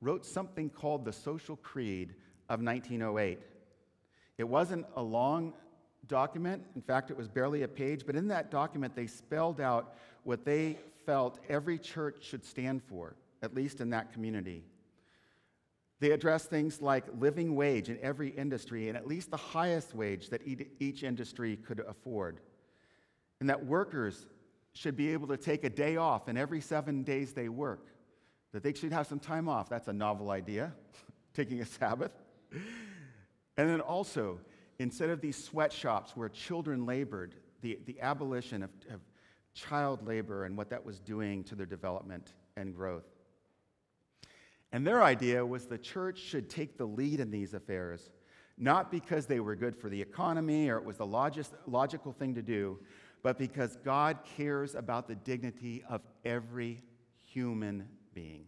wrote 0.00 0.24
something 0.24 0.70
called 0.70 1.04
the 1.04 1.12
Social 1.12 1.56
Creed 1.56 2.14
of 2.48 2.62
1908. 2.62 3.38
It 4.38 4.48
wasn't 4.48 4.86
a 4.96 5.02
long 5.02 5.52
document, 6.06 6.64
in 6.74 6.80
fact, 6.80 7.10
it 7.10 7.18
was 7.18 7.28
barely 7.28 7.64
a 7.64 7.68
page, 7.68 8.06
but 8.06 8.16
in 8.16 8.28
that 8.28 8.50
document, 8.50 8.96
they 8.96 9.06
spelled 9.06 9.60
out 9.60 9.94
what 10.24 10.46
they 10.46 10.78
felt 11.08 11.38
every 11.48 11.78
church 11.78 12.16
should 12.20 12.44
stand 12.44 12.82
for, 12.82 13.16
at 13.40 13.54
least 13.54 13.80
in 13.80 13.88
that 13.88 14.12
community. 14.12 14.62
They 16.00 16.10
addressed 16.10 16.50
things 16.50 16.82
like 16.82 17.06
living 17.18 17.56
wage 17.56 17.88
in 17.88 17.98
every 18.02 18.28
industry 18.28 18.88
and 18.88 18.96
at 18.96 19.06
least 19.06 19.30
the 19.30 19.38
highest 19.38 19.94
wage 19.94 20.28
that 20.28 20.42
each 20.78 21.02
industry 21.02 21.56
could 21.56 21.80
afford. 21.80 22.40
And 23.40 23.48
that 23.48 23.64
workers 23.64 24.26
should 24.74 24.98
be 24.98 25.10
able 25.14 25.26
to 25.28 25.38
take 25.38 25.64
a 25.64 25.70
day 25.70 25.96
off 25.96 26.28
in 26.28 26.36
every 26.36 26.60
seven 26.60 27.04
days 27.04 27.32
they 27.32 27.48
work, 27.48 27.86
that 28.52 28.62
they 28.62 28.74
should 28.74 28.92
have 28.92 29.06
some 29.06 29.18
time 29.18 29.48
off. 29.48 29.70
That's 29.70 29.88
a 29.88 29.94
novel 29.94 30.30
idea, 30.30 30.74
taking 31.32 31.62
a 31.62 31.64
Sabbath. 31.64 32.12
And 33.56 33.66
then 33.70 33.80
also, 33.80 34.40
instead 34.78 35.08
of 35.08 35.22
these 35.22 35.42
sweatshops 35.42 36.14
where 36.14 36.28
children 36.28 36.84
labored, 36.84 37.34
the, 37.62 37.78
the 37.86 37.98
abolition 38.02 38.62
of, 38.62 38.70
of 38.92 39.00
child 39.58 40.06
labor 40.06 40.44
and 40.44 40.56
what 40.56 40.70
that 40.70 40.84
was 40.84 41.00
doing 41.00 41.42
to 41.44 41.54
their 41.54 41.66
development 41.66 42.34
and 42.56 42.74
growth. 42.74 43.06
And 44.72 44.86
their 44.86 45.02
idea 45.02 45.44
was 45.44 45.66
the 45.66 45.78
church 45.78 46.18
should 46.18 46.48
take 46.48 46.76
the 46.76 46.84
lead 46.84 47.20
in 47.20 47.30
these 47.30 47.54
affairs, 47.54 48.10
not 48.56 48.90
because 48.90 49.26
they 49.26 49.40
were 49.40 49.56
good 49.56 49.74
for 49.74 49.88
the 49.88 50.00
economy 50.00 50.68
or 50.68 50.76
it 50.76 50.84
was 50.84 50.98
the 50.98 51.06
logical 51.66 52.12
thing 52.12 52.34
to 52.34 52.42
do, 52.42 52.78
but 53.22 53.38
because 53.38 53.76
God 53.84 54.18
cares 54.36 54.74
about 54.74 55.08
the 55.08 55.14
dignity 55.14 55.82
of 55.88 56.02
every 56.24 56.82
human 57.20 57.88
being. 58.14 58.44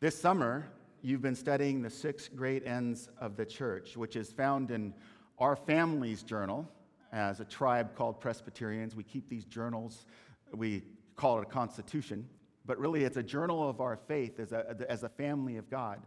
This 0.00 0.18
summer, 0.18 0.68
you've 1.02 1.22
been 1.22 1.34
studying 1.34 1.82
the 1.82 1.90
six 1.90 2.28
great 2.28 2.66
ends 2.66 3.08
of 3.18 3.36
the 3.36 3.44
church, 3.44 3.96
which 3.96 4.16
is 4.16 4.32
found 4.32 4.70
in 4.70 4.94
our 5.38 5.56
family's 5.56 6.22
journal 6.22 6.70
as 7.14 7.40
a 7.40 7.46
tribe 7.46 7.94
called 7.94 8.20
Presbyterians. 8.20 8.94
We 8.94 9.04
keep 9.04 9.30
these 9.30 9.46
journals, 9.46 10.04
we 10.52 10.82
call 11.16 11.38
it 11.38 11.42
a 11.42 11.50
constitution 11.50 12.28
but 12.66 12.78
really 12.78 13.04
it's 13.04 13.16
a 13.16 13.22
journal 13.22 13.68
of 13.68 13.80
our 13.80 13.96
faith 13.96 14.40
as 14.40 14.52
a, 14.52 14.86
as 14.88 15.02
a 15.02 15.08
family 15.08 15.56
of 15.56 15.68
God. 15.70 16.00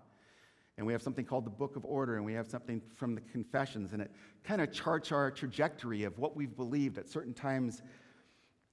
And 0.77 0.85
we 0.85 0.93
have 0.93 1.01
something 1.01 1.25
called 1.25 1.45
the 1.45 1.51
Book 1.51 1.75
of 1.75 1.85
Order, 1.85 2.17
and 2.17 2.25
we 2.25 2.33
have 2.33 2.47
something 2.47 2.81
from 2.95 3.15
the 3.15 3.21
Confessions, 3.21 3.93
and 3.93 4.01
it 4.01 4.11
kind 4.43 4.61
of 4.61 4.71
charts 4.71 5.11
our 5.11 5.31
trajectory 5.31 6.03
of 6.03 6.17
what 6.19 6.35
we've 6.35 6.55
believed 6.55 6.99
at 6.99 7.09
certain 7.09 7.33
times 7.33 7.81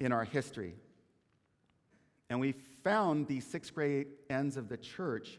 in 0.00 0.12
our 0.12 0.24
history. 0.24 0.74
And 2.28 2.40
we 2.40 2.54
found 2.82 3.26
these 3.26 3.46
six 3.46 3.70
great 3.70 4.08
ends 4.28 4.56
of 4.58 4.68
the 4.68 4.76
church 4.76 5.38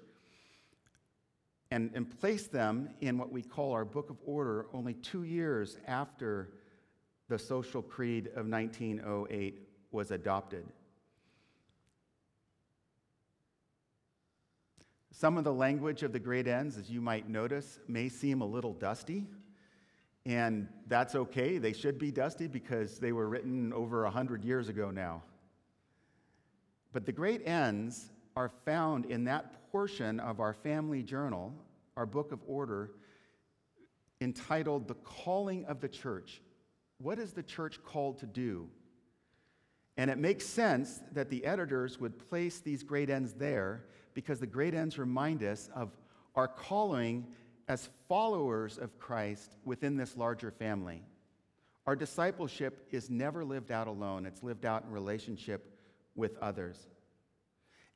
and, 1.70 1.92
and 1.94 2.20
placed 2.20 2.52
them 2.52 2.90
in 3.00 3.18
what 3.18 3.32
we 3.32 3.44
call 3.44 3.74
our 3.74 3.86
Book 3.86 4.10
of 4.10 4.18
Order 4.26 4.68
only 4.74 4.94
two 4.96 5.24
years 5.24 5.78
after 5.88 6.50
the 7.28 7.40
Social 7.40 7.82
Creed 7.82 8.28
of 8.36 8.48
1908 8.48 9.68
was 9.92 10.12
adopted. 10.12 10.66
Some 15.12 15.38
of 15.38 15.46
the 15.46 15.54
language 15.54 16.04
of 16.04 16.12
the 16.12 16.20
great 16.20 16.48
ends, 16.48 16.78
as 16.78 16.90
you 16.90 17.00
might 17.00 17.30
notice, 17.30 17.80
may 17.88 18.10
seem 18.10 18.42
a 18.42 18.46
little 18.46 18.74
dusty. 18.74 19.26
And 20.26 20.68
that's 20.88 21.16
okay. 21.16 21.58
They 21.58 21.72
should 21.72 21.98
be 21.98 22.12
dusty 22.12 22.48
because 22.48 23.00
they 23.00 23.12
were 23.12 23.30
written 23.30 23.72
over 23.72 24.04
100 24.04 24.44
years 24.44 24.70
ago 24.70 24.92
now. 24.92 25.24
But 26.92 27.06
the 27.06 27.12
great 27.12 27.48
ends 27.48 28.10
are 28.36 28.52
found 28.66 29.06
in 29.06 29.24
that 29.26 29.72
portion 29.72 30.20
of 30.20 30.40
our 30.40 30.54
family 30.54 31.02
journal, 31.02 31.54
our 31.96 32.06
book 32.06 32.32
of 32.32 32.40
order, 32.48 32.92
entitled 34.20 34.88
The 34.88 34.96
Calling 34.96 35.66
of 35.66 35.80
the 35.80 35.88
Church. 35.88 36.42
What 36.98 37.20
is 37.20 37.34
the 37.34 37.44
church 37.44 37.84
called 37.84 38.20
to 38.20 38.26
do? 38.26 38.70
And 39.98 40.12
it 40.12 40.18
makes 40.18 40.46
sense 40.46 41.02
that 41.14 41.30
the 41.30 41.46
editors 41.46 42.00
would 42.00 42.20
place 42.30 42.60
these 42.60 42.84
great 42.84 43.10
ends 43.10 43.34
there 43.34 43.86
because 44.14 44.40
the 44.40 44.48
great 44.48 44.74
ends 44.74 44.98
remind 44.98 45.44
us 45.44 45.70
of 45.74 45.92
our 46.36 46.48
calling 46.48 47.28
as 47.68 47.90
followers 48.08 48.78
of 48.78 49.00
Christ 49.00 49.56
within 49.64 49.98
this 49.98 50.18
larger 50.18 50.52
family. 50.52 51.02
Our 51.88 51.96
discipleship 51.96 52.88
is 52.92 53.10
never 53.10 53.46
lived 53.46 53.72
out 53.72 53.88
alone, 53.88 54.26
it's 54.26 54.44
lived 54.44 54.66
out 54.66 54.84
in 54.84 54.92
relationship 54.92 55.78
with 56.16 56.38
others. 56.40 56.78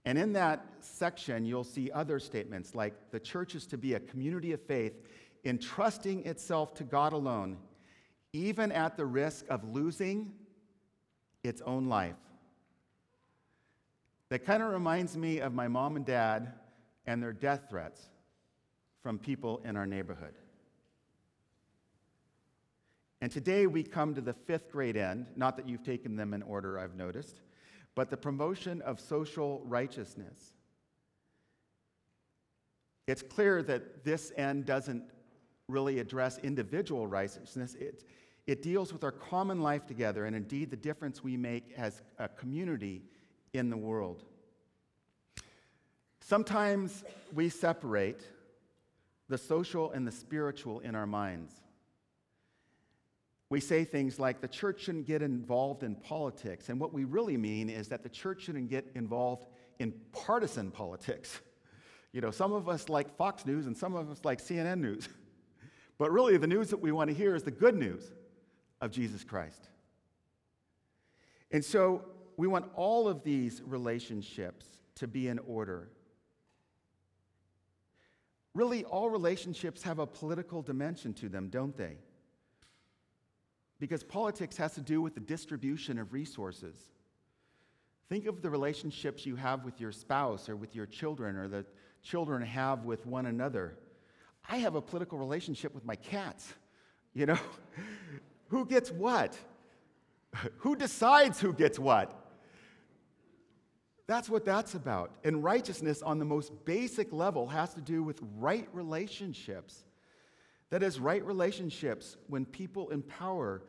And 0.05 0.17
in 0.17 0.33
that 0.33 0.65
section, 0.79 1.45
you'll 1.45 1.63
see 1.63 1.91
other 1.91 2.19
statements 2.19 2.73
like 2.73 2.93
the 3.11 3.19
church 3.19 3.55
is 3.55 3.65
to 3.67 3.77
be 3.77 3.93
a 3.93 3.99
community 3.99 4.53
of 4.53 4.61
faith 4.61 4.93
entrusting 5.43 6.25
itself 6.25 6.73
to 6.75 6.83
God 6.83 7.13
alone, 7.13 7.57
even 8.33 8.71
at 8.71 8.97
the 8.97 9.05
risk 9.05 9.45
of 9.49 9.63
losing 9.63 10.31
its 11.43 11.61
own 11.61 11.85
life. 11.85 12.15
That 14.29 14.45
kind 14.45 14.61
of 14.61 14.71
reminds 14.71 15.17
me 15.17 15.39
of 15.39 15.53
my 15.53 15.67
mom 15.67 15.95
and 15.95 16.05
dad 16.05 16.53
and 17.05 17.23
their 17.23 17.33
death 17.33 17.63
threats 17.69 18.09
from 19.01 19.17
people 19.17 19.61
in 19.65 19.75
our 19.75 19.87
neighborhood. 19.87 20.35
And 23.21 23.31
today 23.31 23.67
we 23.67 23.83
come 23.83 24.13
to 24.15 24.21
the 24.21 24.33
fifth 24.33 24.71
grade 24.71 24.95
end, 24.95 25.25
not 25.35 25.57
that 25.57 25.67
you've 25.67 25.83
taken 25.83 26.15
them 26.15 26.33
in 26.33 26.41
order, 26.43 26.79
I've 26.79 26.95
noticed, 26.95 27.41
but 27.95 28.09
the 28.09 28.17
promotion 28.17 28.81
of 28.83 28.99
social 28.99 29.61
righteousness. 29.65 30.53
It's 33.07 33.23
clear 33.23 33.63
that 33.63 34.05
this 34.05 34.31
end 34.37 34.65
doesn't 34.65 35.03
really 35.67 35.99
address 35.99 36.37
individual 36.39 37.07
righteousness. 37.07 37.75
It 38.49 38.63
deals 38.63 38.91
with 38.91 39.03
our 39.03 39.11
common 39.11 39.61
life 39.61 39.85
together 39.85 40.25
and 40.25 40.35
indeed 40.35 40.71
the 40.71 40.75
difference 40.75 41.23
we 41.23 41.37
make 41.37 41.71
as 41.77 42.01
a 42.17 42.27
community 42.27 43.03
in 43.53 43.69
the 43.69 43.77
world. 43.77 44.23
Sometimes 46.21 47.03
we 47.31 47.49
separate 47.49 48.21
the 49.27 49.37
social 49.37 49.91
and 49.91 50.07
the 50.07 50.11
spiritual 50.11 50.79
in 50.79 50.95
our 50.95 51.05
minds. 51.05 51.53
We 53.51 53.59
say 53.59 53.83
things 53.83 54.17
like 54.17 54.41
the 54.41 54.47
church 54.47 54.81
shouldn't 54.81 55.05
get 55.05 55.21
involved 55.21 55.83
in 55.83 55.93
politics, 55.93 56.69
and 56.69 56.79
what 56.79 56.91
we 56.91 57.03
really 57.03 57.37
mean 57.37 57.69
is 57.69 57.87
that 57.89 58.01
the 58.01 58.09
church 58.09 58.43
shouldn't 58.43 58.69
get 58.69 58.87
involved 58.95 59.45
in 59.77 59.93
partisan 60.11 60.71
politics. 60.71 61.39
You 62.11 62.21
know, 62.21 62.31
some 62.31 62.53
of 62.53 62.67
us 62.67 62.89
like 62.89 63.15
Fox 63.17 63.45
News 63.45 63.67
and 63.67 63.77
some 63.77 63.93
of 63.93 64.09
us 64.09 64.25
like 64.25 64.41
CNN 64.41 64.79
News. 64.79 65.07
But 65.99 66.11
really, 66.11 66.37
the 66.37 66.47
news 66.47 66.71
that 66.71 66.81
we 66.81 66.91
want 66.91 67.11
to 67.11 67.15
hear 67.15 67.35
is 67.35 67.43
the 67.43 67.51
good 67.51 67.75
news 67.75 68.11
of 68.81 68.91
Jesus 68.91 69.23
Christ. 69.23 69.69
And 71.51 71.63
so, 71.63 72.05
we 72.37 72.47
want 72.47 72.65
all 72.75 73.09
of 73.09 73.23
these 73.23 73.61
relationships 73.65 74.65
to 74.95 75.07
be 75.07 75.27
in 75.27 75.39
order. 75.39 75.89
Really, 78.53 78.85
all 78.85 79.09
relationships 79.09 79.83
have 79.83 79.99
a 79.99 80.07
political 80.07 80.61
dimension 80.61 81.13
to 81.15 81.27
them, 81.27 81.49
don't 81.49 81.75
they? 81.75 81.97
Because 83.79 84.03
politics 84.03 84.55
has 84.57 84.73
to 84.75 84.81
do 84.81 85.01
with 85.01 85.15
the 85.15 85.19
distribution 85.19 85.99
of 85.99 86.13
resources. 86.13 86.77
Think 88.07 88.25
of 88.25 88.41
the 88.41 88.49
relationships 88.49 89.25
you 89.25 89.35
have 89.35 89.65
with 89.65 89.79
your 89.79 89.91
spouse 89.91 90.49
or 90.49 90.55
with 90.55 90.75
your 90.75 90.85
children 90.85 91.35
or 91.35 91.47
the 91.47 91.65
children 92.03 92.41
have 92.41 92.85
with 92.85 93.05
one 93.05 93.25
another. 93.25 93.77
I 94.49 94.57
have 94.57 94.75
a 94.75 94.81
political 94.81 95.17
relationship 95.17 95.75
with 95.75 95.85
my 95.85 95.95
cats. 95.95 96.53
You 97.13 97.27
know, 97.27 97.39
who 98.49 98.65
gets 98.65 98.91
what? 98.91 99.37
Who 100.59 100.75
decides 100.75 101.39
who 101.39 101.53
gets 101.53 101.79
what? 101.79 102.13
That's 104.05 104.29
what 104.29 104.45
that's 104.45 104.75
about. 104.75 105.11
And 105.23 105.43
righteousness, 105.43 106.01
on 106.01 106.19
the 106.19 106.25
most 106.25 106.65
basic 106.65 107.11
level, 107.11 107.47
has 107.47 107.73
to 107.75 107.81
do 107.81 108.03
with 108.03 108.19
right 108.37 108.67
relationships. 108.73 109.83
That 110.69 110.83
is, 110.83 110.99
right 110.99 111.23
relationships 111.25 112.17
when 112.27 112.45
people 112.45 112.89
in 112.89 113.01
power 113.01 113.63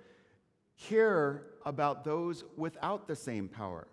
care 0.79 1.45
about 1.65 2.05
those 2.05 2.45
without 2.57 3.07
the 3.07 3.17
same 3.17 3.49
power. 3.49 3.87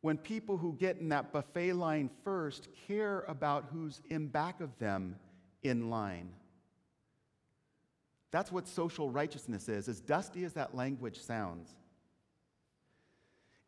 When 0.00 0.18
people 0.18 0.56
who 0.56 0.74
get 0.74 0.98
in 0.98 1.08
that 1.10 1.32
buffet 1.32 1.74
line 1.74 2.10
first 2.24 2.68
care 2.86 3.24
about 3.26 3.66
who's 3.72 4.02
in 4.10 4.28
back 4.28 4.60
of 4.60 4.78
them 4.78 5.16
in 5.62 5.88
line. 5.88 6.30
That's 8.34 8.50
what 8.50 8.66
social 8.66 9.10
righteousness 9.10 9.68
is, 9.68 9.88
as 9.88 10.00
dusty 10.00 10.42
as 10.42 10.54
that 10.54 10.74
language 10.74 11.20
sounds. 11.20 11.76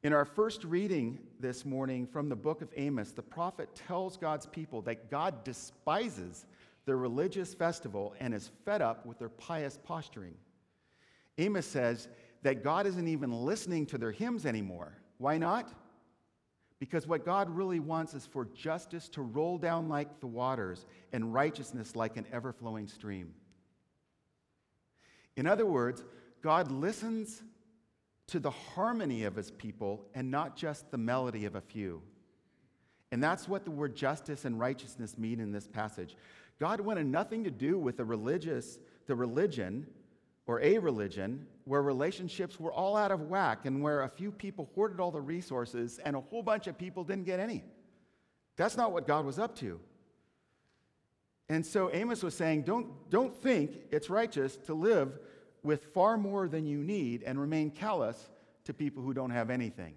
In 0.03 0.13
our 0.13 0.25
first 0.25 0.65
reading 0.65 1.21
this 1.39 1.65
morning 1.65 2.05
from 2.05 2.29
the 2.29 2.35
book 2.35 2.63
of 2.63 2.73
Amos, 2.77 3.13
the 3.13 3.23
prophet 3.23 3.69
tells 3.87 4.17
God's 4.17 4.47
people 4.47 4.83
that 4.83 5.09
God 5.09 5.45
despises 5.45 6.47
their 6.85 6.97
religious 6.97 7.55
festival 7.55 8.17
and 8.19 8.35
is 8.35 8.51
fed 8.65 8.83
up 8.83 9.07
with 9.07 9.21
their 9.21 9.29
pious 9.29 9.79
posturing. 9.85 10.35
Amos 11.39 11.65
says 11.65 12.09
that 12.43 12.65
God 12.65 12.89
isn't 12.89 13.07
even 13.07 13.31
listening 13.31 13.87
to 13.87 13.99
their 13.99 14.11
hymns 14.11 14.47
anymore. 14.47 14.99
Why 15.19 15.39
not? 15.39 15.73
Because 16.81 17.07
what 17.07 17.25
God 17.25 17.49
really 17.51 17.79
wants 17.79 18.15
is 18.15 18.27
for 18.27 18.47
justice 18.47 19.09
to 19.11 19.23
roll 19.23 19.59
down 19.59 19.89
like 19.89 20.19
the 20.19 20.27
waters 20.27 20.87
and 21.13 21.33
righteousness 21.33 21.95
like 21.95 22.17
an 22.17 22.27
ever 22.33 22.53
flowing 22.53 22.89
stream. 22.89 23.33
In 25.37 25.47
other 25.47 25.67
words, 25.67 26.03
God 26.43 26.71
listens 26.71 27.43
to 28.29 28.41
the 28.41 28.51
harmony 28.51 29.25
of 29.25 29.37
his 29.37 29.51
people 29.51 30.07
and 30.15 30.31
not 30.31 30.57
just 30.57 30.91
the 30.91 30.99
melody 30.99 31.45
of 31.45 31.55
a 31.55 31.61
few. 31.61 32.03
And 33.13 33.23
that's 33.23 33.49
what 33.49 33.65
the 33.65 33.71
word 33.71 33.95
justice 33.95 34.45
and 34.45 34.59
righteousness 34.59 35.17
mean 35.17 35.39
in 35.39 35.53
this 35.53 35.69
passage. 35.69 36.17
God 36.59 36.81
wanted 36.81 37.07
nothing 37.07 37.45
to 37.45 37.51
do 37.51 37.79
with 37.79 37.97
the 37.97 38.05
religious, 38.05 38.79
the 39.07 39.15
religion 39.15 39.87
or 40.47 40.61
a 40.61 40.79
religion 40.79 41.47
where 41.65 41.83
relationships 41.83 42.59
were 42.59 42.73
all 42.73 42.97
out 42.97 43.11
of 43.11 43.23
whack 43.23 43.67
and 43.67 43.83
where 43.83 44.03
a 44.03 44.09
few 44.09 44.33
people 44.33 44.71
hoarded 44.75 45.01
all 45.01 45.11
the 45.11 45.21
resources 45.21 45.99
and 46.05 46.17
a 46.17 46.21
whole 46.21 46.43
bunch 46.43 46.67
of 46.67 46.79
people 46.79 47.05
didn't 47.05 47.25
get 47.25 47.41
any. 47.41 47.63
That's 48.57 48.77
not 48.77 48.93
what 48.93 49.07
God 49.07 49.25
was 49.25 49.39
up 49.39 49.57
to. 49.57 49.79
And 51.49 51.65
so 51.65 51.91
Amos 51.93 52.23
was 52.23 52.35
saying, 52.35 52.63
don't, 52.63 52.89
don't 53.09 53.35
think 53.35 53.73
it's 53.91 54.11
righteous 54.11 54.57
to 54.67 54.75
live 54.75 55.19
with 55.63 55.85
far 55.95 56.17
more 56.17 56.49
than 56.49 56.67
you 56.67 56.79
need 56.79 57.23
and 57.23 57.41
remain 57.41 57.71
callous 57.71 58.31
to 58.65 58.75
people 58.75 59.03
who 59.03 59.15
don't 59.15 59.31
have 59.31 59.51
anything. 59.51 59.95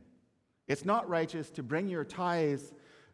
It's 0.68 0.86
not 0.86 1.10
righteous 1.10 1.50
to 1.52 1.64
bring 1.64 1.88
your 1.88 2.06
tithes 2.06 2.72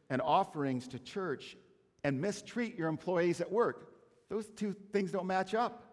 and 0.10 0.22
offerings 0.22 0.88
to 0.90 1.00
church 1.00 1.56
and 2.04 2.20
mistreat 2.20 2.78
your 2.78 2.90
employees 2.90 3.40
at 3.40 3.52
work. 3.52 3.94
Those 4.30 4.48
two 4.50 4.76
things 4.92 5.12
don't 5.12 5.28
match 5.28 5.54
up. 5.54 5.84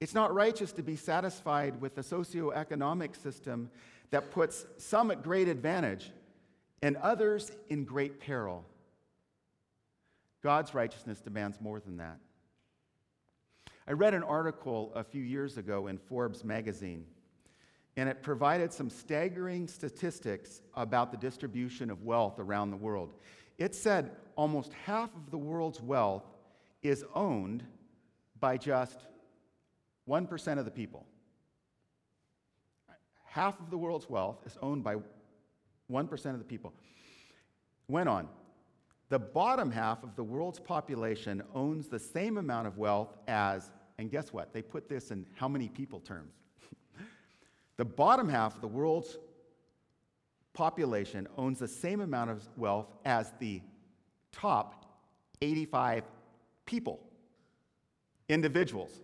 It's 0.00 0.14
not 0.14 0.34
righteous 0.34 0.72
to 0.72 0.82
be 0.82 0.96
satisfied 0.96 1.80
with 1.80 1.96
a 1.98 2.02
socioeconomic 2.02 3.20
system 3.20 3.70
that 4.10 4.30
puts 4.30 4.66
some 4.76 5.10
at 5.10 5.22
great 5.22 5.48
advantage 5.48 6.10
and 6.82 6.96
others 6.96 7.52
in 7.68 7.84
great 7.84 8.20
peril. 8.20 8.64
God's 10.44 10.74
righteousness 10.74 11.22
demands 11.22 11.58
more 11.58 11.80
than 11.80 11.96
that. 11.96 12.18
I 13.88 13.92
read 13.92 14.12
an 14.12 14.22
article 14.22 14.92
a 14.94 15.02
few 15.02 15.22
years 15.22 15.56
ago 15.56 15.86
in 15.86 15.96
Forbes 15.96 16.44
magazine, 16.44 17.06
and 17.96 18.10
it 18.10 18.22
provided 18.22 18.70
some 18.70 18.90
staggering 18.90 19.66
statistics 19.66 20.60
about 20.74 21.10
the 21.10 21.16
distribution 21.16 21.90
of 21.90 22.02
wealth 22.02 22.38
around 22.38 22.70
the 22.70 22.76
world. 22.76 23.14
It 23.56 23.74
said 23.74 24.10
almost 24.36 24.74
half 24.84 25.08
of 25.16 25.30
the 25.30 25.38
world's 25.38 25.80
wealth 25.80 26.24
is 26.82 27.06
owned 27.14 27.64
by 28.38 28.58
just 28.58 28.98
1% 30.06 30.58
of 30.58 30.66
the 30.66 30.70
people. 30.70 31.06
Half 33.24 33.58
of 33.60 33.70
the 33.70 33.78
world's 33.78 34.10
wealth 34.10 34.42
is 34.44 34.58
owned 34.60 34.84
by 34.84 34.96
1% 35.90 36.26
of 36.26 36.38
the 36.38 36.44
people. 36.44 36.74
Went 37.88 38.10
on. 38.10 38.28
The 39.08 39.18
bottom 39.18 39.70
half 39.70 40.02
of 40.02 40.16
the 40.16 40.24
world's 40.24 40.58
population 40.58 41.42
owns 41.54 41.88
the 41.88 41.98
same 41.98 42.38
amount 42.38 42.66
of 42.66 42.78
wealth 42.78 43.16
as, 43.28 43.70
and 43.98 44.10
guess 44.10 44.32
what? 44.32 44.52
They 44.52 44.62
put 44.62 44.88
this 44.88 45.10
in 45.10 45.26
how 45.34 45.48
many 45.48 45.68
people 45.68 46.00
terms. 46.00 46.34
the 47.76 47.84
bottom 47.84 48.28
half 48.28 48.54
of 48.54 48.60
the 48.60 48.68
world's 48.68 49.18
population 50.54 51.28
owns 51.36 51.58
the 51.58 51.68
same 51.68 52.00
amount 52.00 52.30
of 52.30 52.48
wealth 52.56 52.86
as 53.04 53.32
the 53.38 53.60
top 54.32 54.86
85 55.42 56.04
people, 56.64 57.00
individuals. 58.28 59.02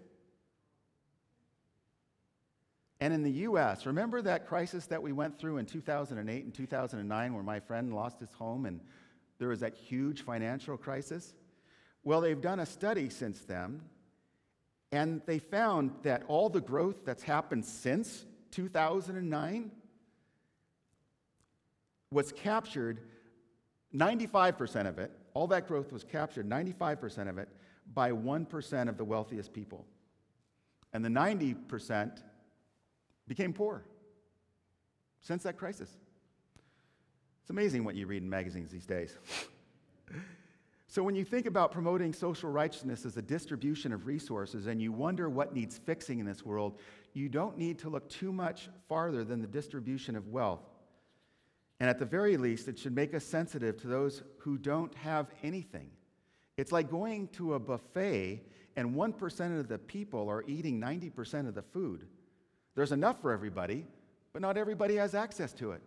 And 3.01 3.15
in 3.15 3.23
the 3.23 3.31
US, 3.31 3.87
remember 3.87 4.21
that 4.23 4.47
crisis 4.47 4.87
that 4.87 5.03
we 5.03 5.13
went 5.13 5.39
through 5.39 5.59
in 5.59 5.67
2008 5.67 6.45
and 6.45 6.55
2009 6.55 7.35
where 7.35 7.43
my 7.43 7.59
friend 7.59 7.95
lost 7.95 8.21
his 8.21 8.33
home 8.33 8.67
and 8.67 8.81
there 9.41 9.49
was 9.49 9.61
that 9.61 9.75
huge 9.75 10.23
financial 10.23 10.77
crisis. 10.77 11.35
Well, 12.05 12.21
they've 12.21 12.41
done 12.41 12.61
a 12.61 12.67
study 12.67 13.09
since 13.09 13.41
then, 13.41 13.81
and 14.93 15.23
they 15.25 15.39
found 15.39 15.93
that 16.03 16.25
all 16.29 16.51
the 16.51 16.61
growth 16.61 17.07
that's 17.07 17.23
happened 17.23 17.65
since 17.65 18.27
2009 18.51 19.71
was 22.13 22.33
captured, 22.33 23.01
95% 23.95 24.87
of 24.87 24.99
it, 24.99 25.11
all 25.33 25.47
that 25.47 25.67
growth 25.67 25.91
was 25.91 26.05
captured, 26.05 26.47
95% 26.47 27.29
of 27.29 27.39
it, 27.39 27.49
by 27.95 28.11
1% 28.13 28.89
of 28.89 28.99
the 28.99 29.05
wealthiest 29.05 29.55
people. 29.55 29.87
And 30.93 31.03
the 31.03 31.09
90% 31.09 32.21
became 33.27 33.55
poor 33.55 33.85
since 35.23 35.45
that 35.45 35.57
crisis. 35.57 35.97
It's 37.43 37.51
amazing 37.51 37.85
what 37.85 37.95
you 37.95 38.07
read 38.07 38.23
in 38.23 38.31
magazines 38.31 38.71
these 38.71 38.87
days. 38.87 39.17
so, 40.87 41.03
when 41.03 41.15
you 41.15 41.25
think 41.25 41.47
about 41.47 41.73
promoting 41.73 42.13
social 42.13 42.51
righteousness 42.51 43.05
as 43.05 43.17
a 43.17 43.23
distribution 43.23 43.93
of 43.93 44.07
resources 44.07 44.67
and 44.67 44.81
you 44.81 44.93
wonder 44.93 45.29
what 45.29 45.55
needs 45.55 45.79
fixing 45.79 46.19
in 46.19 46.27
this 46.27 46.45
world, 46.45 46.79
you 47.13 47.29
don't 47.29 47.59
need 47.59 47.79
to 47.81 47.89
look 47.89 48.09
too 48.09 48.33
much 48.33 48.69
farther 48.89 49.25
than 49.25 49.41
the 49.41 49.47
distribution 49.47 50.17
of 50.17 50.29
wealth. 50.29 50.63
And 51.81 51.89
at 51.89 51.99
the 51.99 52.05
very 52.05 52.37
least, 52.37 52.69
it 52.69 52.79
should 52.79 52.95
make 52.95 53.15
us 53.15 53.25
sensitive 53.25 53.79
to 53.79 53.89
those 53.89 54.23
who 54.39 54.59
don't 54.59 54.95
have 54.97 55.29
anything. 55.43 55.91
It's 56.59 56.73
like 56.73 56.91
going 56.91 57.29
to 57.29 57.55
a 57.55 57.59
buffet 57.59 58.45
and 58.77 58.95
1% 58.95 59.61
of 59.61 59.69
the 59.69 59.79
people 59.79 60.29
are 60.29 60.45
eating 60.47 60.81
90% 60.81 61.49
of 61.49 61.55
the 61.55 61.63
food. 61.63 62.07
There's 62.75 62.93
enough 62.93 63.21
for 63.21 63.33
everybody, 63.33 63.87
but 64.33 64.43
not 64.43 64.57
everybody 64.57 64.97
has 64.97 65.15
access 65.15 65.53
to 65.55 65.73
it. 65.73 65.83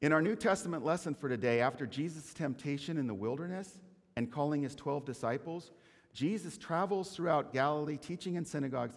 In 0.00 0.12
our 0.12 0.22
New 0.22 0.36
Testament 0.36 0.84
lesson 0.84 1.12
for 1.12 1.28
today, 1.28 1.60
after 1.60 1.84
Jesus' 1.84 2.32
temptation 2.32 2.98
in 2.98 3.08
the 3.08 3.14
wilderness 3.14 3.80
and 4.14 4.30
calling 4.30 4.62
his 4.62 4.76
12 4.76 5.04
disciples, 5.04 5.72
Jesus 6.12 6.56
travels 6.56 7.10
throughout 7.10 7.52
Galilee 7.52 7.96
teaching 7.96 8.36
in 8.36 8.44
synagogues, 8.44 8.96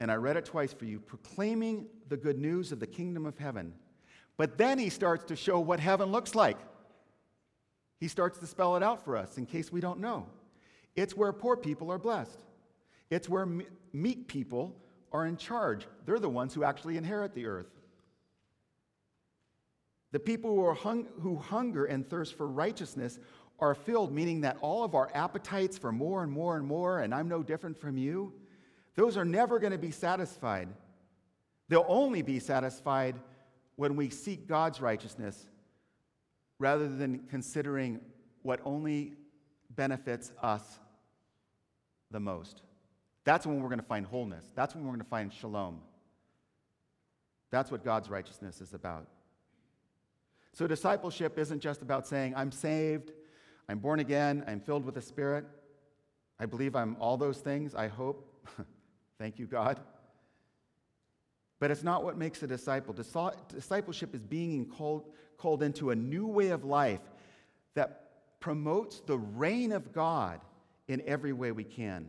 and 0.00 0.10
I 0.10 0.16
read 0.16 0.36
it 0.36 0.44
twice 0.44 0.74
for 0.74 0.84
you, 0.84 1.00
proclaiming 1.00 1.86
the 2.08 2.16
good 2.18 2.38
news 2.38 2.72
of 2.72 2.78
the 2.78 2.86
kingdom 2.86 3.24
of 3.24 3.38
heaven. 3.38 3.72
But 4.36 4.58
then 4.58 4.78
he 4.78 4.90
starts 4.90 5.24
to 5.24 5.36
show 5.36 5.60
what 5.60 5.80
heaven 5.80 6.12
looks 6.12 6.34
like. 6.34 6.58
He 7.98 8.06
starts 8.06 8.38
to 8.40 8.46
spell 8.46 8.76
it 8.76 8.82
out 8.82 9.02
for 9.02 9.16
us 9.16 9.38
in 9.38 9.46
case 9.46 9.72
we 9.72 9.80
don't 9.80 9.98
know. 9.98 10.26
It's 10.94 11.16
where 11.16 11.32
poor 11.32 11.56
people 11.56 11.90
are 11.90 11.98
blessed, 11.98 12.38
it's 13.08 13.30
where 13.30 13.48
meek 13.94 14.28
people 14.28 14.76
are 15.10 15.24
in 15.24 15.38
charge. 15.38 15.86
They're 16.04 16.18
the 16.18 16.28
ones 16.28 16.52
who 16.52 16.64
actually 16.64 16.98
inherit 16.98 17.34
the 17.34 17.46
earth. 17.46 17.77
The 20.12 20.18
people 20.18 20.54
who, 20.54 20.72
hung, 20.72 21.06
who 21.20 21.36
hunger 21.36 21.84
and 21.84 22.08
thirst 22.08 22.36
for 22.36 22.46
righteousness 22.46 23.18
are 23.58 23.74
filled, 23.74 24.12
meaning 24.12 24.42
that 24.42 24.56
all 24.60 24.84
of 24.84 24.94
our 24.94 25.10
appetites 25.14 25.76
for 25.76 25.92
more 25.92 26.22
and 26.22 26.32
more 26.32 26.56
and 26.56 26.66
more, 26.66 27.00
and 27.00 27.14
I'm 27.14 27.28
no 27.28 27.42
different 27.42 27.78
from 27.78 27.96
you, 27.98 28.32
those 28.94 29.16
are 29.16 29.24
never 29.24 29.58
going 29.58 29.72
to 29.72 29.78
be 29.78 29.90
satisfied. 29.90 30.68
They'll 31.68 31.84
only 31.88 32.22
be 32.22 32.38
satisfied 32.38 33.16
when 33.76 33.96
we 33.96 34.10
seek 34.10 34.48
God's 34.48 34.80
righteousness 34.80 35.46
rather 36.58 36.88
than 36.88 37.20
considering 37.30 38.00
what 38.42 38.60
only 38.64 39.14
benefits 39.70 40.32
us 40.42 40.62
the 42.10 42.18
most. 42.18 42.62
That's 43.24 43.46
when 43.46 43.60
we're 43.60 43.68
going 43.68 43.80
to 43.80 43.86
find 43.86 44.06
wholeness. 44.06 44.44
That's 44.54 44.74
when 44.74 44.84
we're 44.84 44.90
going 44.90 45.00
to 45.00 45.06
find 45.06 45.32
shalom. 45.32 45.80
That's 47.50 47.70
what 47.70 47.84
God's 47.84 48.08
righteousness 48.08 48.60
is 48.60 48.74
about. 48.74 49.06
So, 50.58 50.66
discipleship 50.66 51.38
isn't 51.38 51.60
just 51.60 51.82
about 51.82 52.08
saying, 52.08 52.34
I'm 52.36 52.50
saved, 52.50 53.12
I'm 53.68 53.78
born 53.78 54.00
again, 54.00 54.42
I'm 54.48 54.58
filled 54.58 54.84
with 54.84 54.96
the 54.96 55.00
Spirit. 55.00 55.44
I 56.40 56.46
believe 56.46 56.74
I'm 56.74 56.96
all 56.98 57.16
those 57.16 57.38
things, 57.38 57.76
I 57.76 57.86
hope. 57.86 58.28
Thank 59.20 59.38
you, 59.38 59.46
God. 59.46 59.78
But 61.60 61.70
it's 61.70 61.84
not 61.84 62.02
what 62.02 62.18
makes 62.18 62.42
a 62.42 62.48
disciple. 62.48 62.92
Discipleship 62.92 64.16
is 64.16 64.20
being 64.20 64.66
called, 64.66 65.04
called 65.36 65.62
into 65.62 65.90
a 65.90 65.94
new 65.94 66.26
way 66.26 66.48
of 66.48 66.64
life 66.64 67.02
that 67.74 68.40
promotes 68.40 68.98
the 68.98 69.16
reign 69.16 69.70
of 69.70 69.92
God 69.92 70.40
in 70.88 71.04
every 71.06 71.32
way 71.32 71.52
we 71.52 71.62
can. 71.62 72.08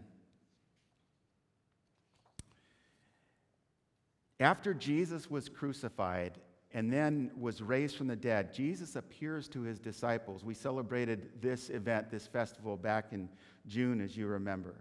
After 4.39 4.73
Jesus 4.73 5.29
was 5.29 5.49
crucified 5.49 6.39
and 6.71 6.93
then 6.93 7.31
was 7.35 7.61
raised 7.61 7.95
from 7.95 8.07
the 8.07 8.15
dead, 8.15 8.53
Jesus 8.53 8.95
appears 8.95 9.47
to 9.49 9.61
his 9.61 9.79
disciples. 9.79 10.43
We 10.43 10.53
celebrated 10.53 11.41
this 11.41 11.69
event, 11.69 12.11
this 12.11 12.27
festival, 12.27 12.77
back 12.77 13.11
in 13.11 13.27
June, 13.67 14.01
as 14.01 14.15
you 14.15 14.27
remember. 14.27 14.75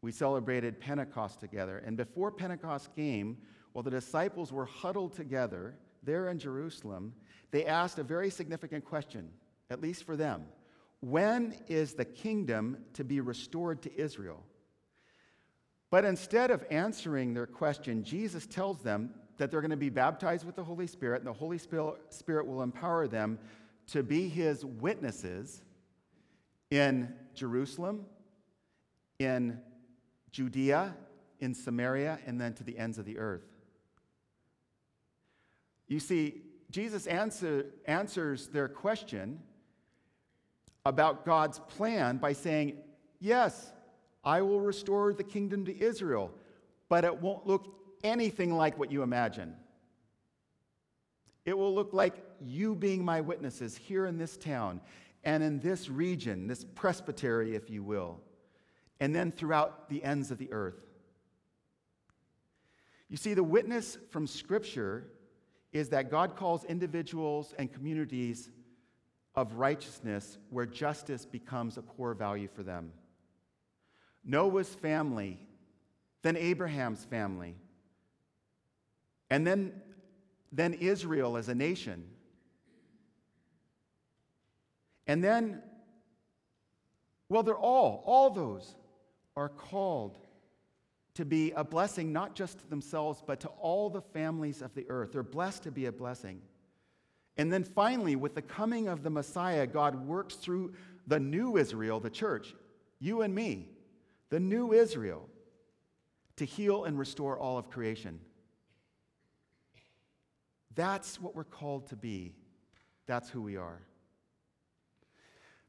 We 0.00 0.12
celebrated 0.12 0.80
Pentecost 0.80 1.40
together. 1.40 1.82
And 1.84 1.96
before 1.96 2.30
Pentecost 2.30 2.94
came, 2.94 3.38
while 3.72 3.82
the 3.82 3.90
disciples 3.90 4.52
were 4.52 4.66
huddled 4.66 5.14
together 5.14 5.74
there 6.02 6.28
in 6.28 6.38
Jerusalem, 6.38 7.14
they 7.50 7.66
asked 7.66 7.98
a 7.98 8.02
very 8.02 8.30
significant 8.30 8.84
question, 8.84 9.30
at 9.68 9.80
least 9.80 10.04
for 10.04 10.16
them. 10.16 10.44
When 11.00 11.54
is 11.68 11.94
the 11.94 12.04
kingdom 12.04 12.78
to 12.94 13.04
be 13.04 13.20
restored 13.20 13.82
to 13.82 13.94
Israel? 13.94 14.42
But 15.90 16.04
instead 16.04 16.50
of 16.50 16.64
answering 16.70 17.34
their 17.34 17.46
question, 17.46 18.04
Jesus 18.04 18.46
tells 18.46 18.80
them 18.80 19.14
that 19.36 19.50
they're 19.50 19.60
going 19.60 19.70
to 19.70 19.76
be 19.76 19.90
baptized 19.90 20.46
with 20.46 20.56
the 20.56 20.64
Holy 20.64 20.86
Spirit, 20.86 21.18
and 21.18 21.26
the 21.26 21.32
Holy 21.32 21.58
Spirit 21.58 22.46
will 22.46 22.62
empower 22.62 23.06
them 23.06 23.38
to 23.88 24.02
be 24.02 24.28
his 24.28 24.64
witnesses 24.64 25.62
in 26.70 27.12
Jerusalem, 27.34 28.06
in 29.18 29.60
Judea, 30.30 30.94
in 31.40 31.54
Samaria, 31.54 32.18
and 32.26 32.40
then 32.40 32.54
to 32.54 32.64
the 32.64 32.78
ends 32.78 32.98
of 32.98 33.04
the 33.04 33.18
earth. 33.18 33.44
You 35.86 36.00
see, 36.00 36.42
Jesus 36.70 37.06
answer, 37.06 37.66
answers 37.86 38.48
their 38.48 38.68
question 38.68 39.40
about 40.86 41.24
God's 41.24 41.58
plan 41.58 42.16
by 42.16 42.32
saying, 42.32 42.78
Yes, 43.20 43.72
I 44.24 44.42
will 44.42 44.60
restore 44.60 45.12
the 45.12 45.24
kingdom 45.24 45.64
to 45.66 45.78
Israel, 45.78 46.30
but 46.88 47.04
it 47.04 47.20
won't 47.20 47.46
look 47.46 47.83
anything 48.04 48.54
like 48.54 48.78
what 48.78 48.92
you 48.92 49.02
imagine. 49.02 49.56
It 51.44 51.58
will 51.58 51.74
look 51.74 51.92
like 51.92 52.14
you 52.40 52.74
being 52.74 53.04
my 53.04 53.20
witnesses 53.20 53.76
here 53.76 54.06
in 54.06 54.18
this 54.18 54.36
town 54.36 54.80
and 55.24 55.42
in 55.42 55.58
this 55.60 55.88
region, 55.88 56.46
this 56.46 56.64
presbytery, 56.64 57.54
if 57.54 57.70
you 57.70 57.82
will, 57.82 58.20
and 59.00 59.14
then 59.14 59.32
throughout 59.32 59.88
the 59.88 60.04
ends 60.04 60.30
of 60.30 60.38
the 60.38 60.52
earth. 60.52 60.80
You 63.08 63.16
see, 63.16 63.34
the 63.34 63.44
witness 63.44 63.98
from 64.10 64.26
Scripture 64.26 65.08
is 65.72 65.88
that 65.90 66.10
God 66.10 66.36
calls 66.36 66.64
individuals 66.64 67.54
and 67.58 67.72
communities 67.72 68.50
of 69.34 69.54
righteousness 69.54 70.38
where 70.50 70.66
justice 70.66 71.26
becomes 71.26 71.76
a 71.76 71.82
core 71.82 72.14
value 72.14 72.48
for 72.48 72.62
them. 72.62 72.92
Noah's 74.24 74.74
family, 74.74 75.38
then 76.22 76.36
Abraham's 76.36 77.04
family, 77.04 77.56
and 79.30 79.46
then, 79.46 79.72
then 80.52 80.74
Israel 80.74 81.36
as 81.36 81.48
a 81.48 81.54
nation. 81.54 82.04
And 85.06 85.22
then, 85.22 85.62
well, 87.28 87.42
they're 87.42 87.54
all, 87.54 88.02
all 88.06 88.30
those 88.30 88.74
are 89.36 89.48
called 89.48 90.18
to 91.14 91.24
be 91.24 91.52
a 91.52 91.62
blessing 91.62 92.12
not 92.12 92.34
just 92.34 92.58
to 92.58 92.68
themselves, 92.68 93.22
but 93.24 93.40
to 93.40 93.48
all 93.60 93.88
the 93.88 94.00
families 94.00 94.62
of 94.62 94.74
the 94.74 94.86
earth. 94.88 95.12
They're 95.12 95.22
blessed 95.22 95.62
to 95.64 95.70
be 95.70 95.86
a 95.86 95.92
blessing. 95.92 96.40
And 97.36 97.52
then 97.52 97.64
finally, 97.64 98.16
with 98.16 98.34
the 98.34 98.42
coming 98.42 98.88
of 98.88 99.02
the 99.02 99.10
Messiah, 99.10 99.66
God 99.66 100.06
works 100.06 100.34
through 100.34 100.74
the 101.06 101.20
new 101.20 101.56
Israel, 101.56 102.00
the 102.00 102.10
church, 102.10 102.54
you 103.00 103.22
and 103.22 103.34
me, 103.34 103.68
the 104.30 104.40
new 104.40 104.72
Israel, 104.72 105.28
to 106.36 106.44
heal 106.44 106.84
and 106.84 106.98
restore 106.98 107.38
all 107.38 107.58
of 107.58 107.70
creation. 107.70 108.20
That's 110.74 111.20
what 111.20 111.34
we're 111.34 111.44
called 111.44 111.88
to 111.88 111.96
be. 111.96 112.32
That's 113.06 113.28
who 113.28 113.42
we 113.42 113.56
are. 113.56 113.80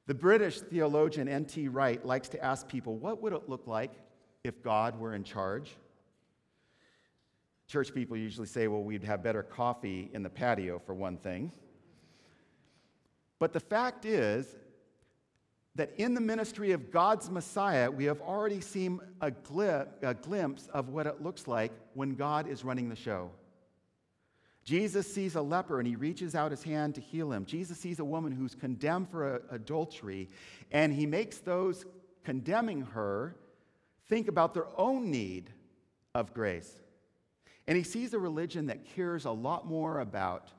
The 0.08 0.14
British 0.14 0.60
theologian 0.62 1.28
N.T. 1.28 1.68
Wright 1.68 2.06
likes 2.06 2.30
to 2.30 2.44
ask 2.44 2.68
people, 2.68 2.98
what 2.98 3.22
would 3.22 3.34
it 3.34 3.50
look 3.50 3.66
like 3.66 3.92
if 4.44 4.62
God 4.62 5.00
were 5.00 5.16
in 5.16 5.24
charge? 5.24 5.76
Church 7.68 7.94
people 7.94 8.16
usually 8.16 8.46
say, 8.48 8.68
well, 8.68 8.84
we'd 8.84 9.04
have 9.04 9.24
better 9.24 9.42
coffee 9.42 10.12
in 10.14 10.22
the 10.22 10.30
patio, 10.30 10.80
for 10.80 10.94
one 10.94 11.18
thing. 11.18 11.52
But 13.40 13.54
the 13.54 13.60
fact 13.60 14.06
is 14.06 14.56
that 15.74 15.92
in 15.98 16.14
the 16.14 16.22
ministry 16.22 16.72
of 16.72 16.92
God's 16.92 17.30
Messiah, 17.30 17.90
we 17.90 18.06
have 18.06 18.22
already 18.22 18.62
seen 18.62 19.00
a, 19.20 19.32
glim- 19.32 19.88
a 20.04 20.14
glimpse 20.14 20.68
of 20.68 20.90
what 20.90 21.08
it 21.08 21.24
looks 21.24 21.48
like 21.48 21.72
when 21.96 22.16
God 22.16 22.48
is 22.48 22.64
running 22.64 22.88
the 22.88 22.96
show. 22.96 23.32
Jesus 24.66 25.12
sees 25.12 25.36
a 25.36 25.42
leper 25.42 25.80
and 25.80 25.88
he 25.88 25.96
reaches 25.96 26.34
out 26.34 26.50
his 26.50 26.64
hand 26.64 26.96
to 26.96 27.02
heal 27.02 27.32
him. 27.32 27.46
Jesus 27.46 27.80
sees 27.80 28.00
a 28.00 28.06
woman 28.06 28.32
who's 28.32 28.56
condemned 28.56 29.10
for 29.10 29.44
adultery 29.52 30.28
and 30.72 30.92
he 30.92 31.06
makes 31.06 31.38
those 31.38 31.86
condemning 32.24 32.82
her 32.82 33.36
think 34.10 34.28
about 34.28 34.56
their 34.56 34.68
own 34.76 35.12
need 35.12 35.52
of 36.16 36.34
grace. 36.34 36.82
And 37.68 37.78
he 37.78 37.84
sees 37.84 38.14
a 38.14 38.20
religion 38.20 38.68
that 38.68 38.86
cares 38.96 39.26
a 39.26 39.32
lot 39.32 39.68
more 39.68 40.00
about 40.00 40.52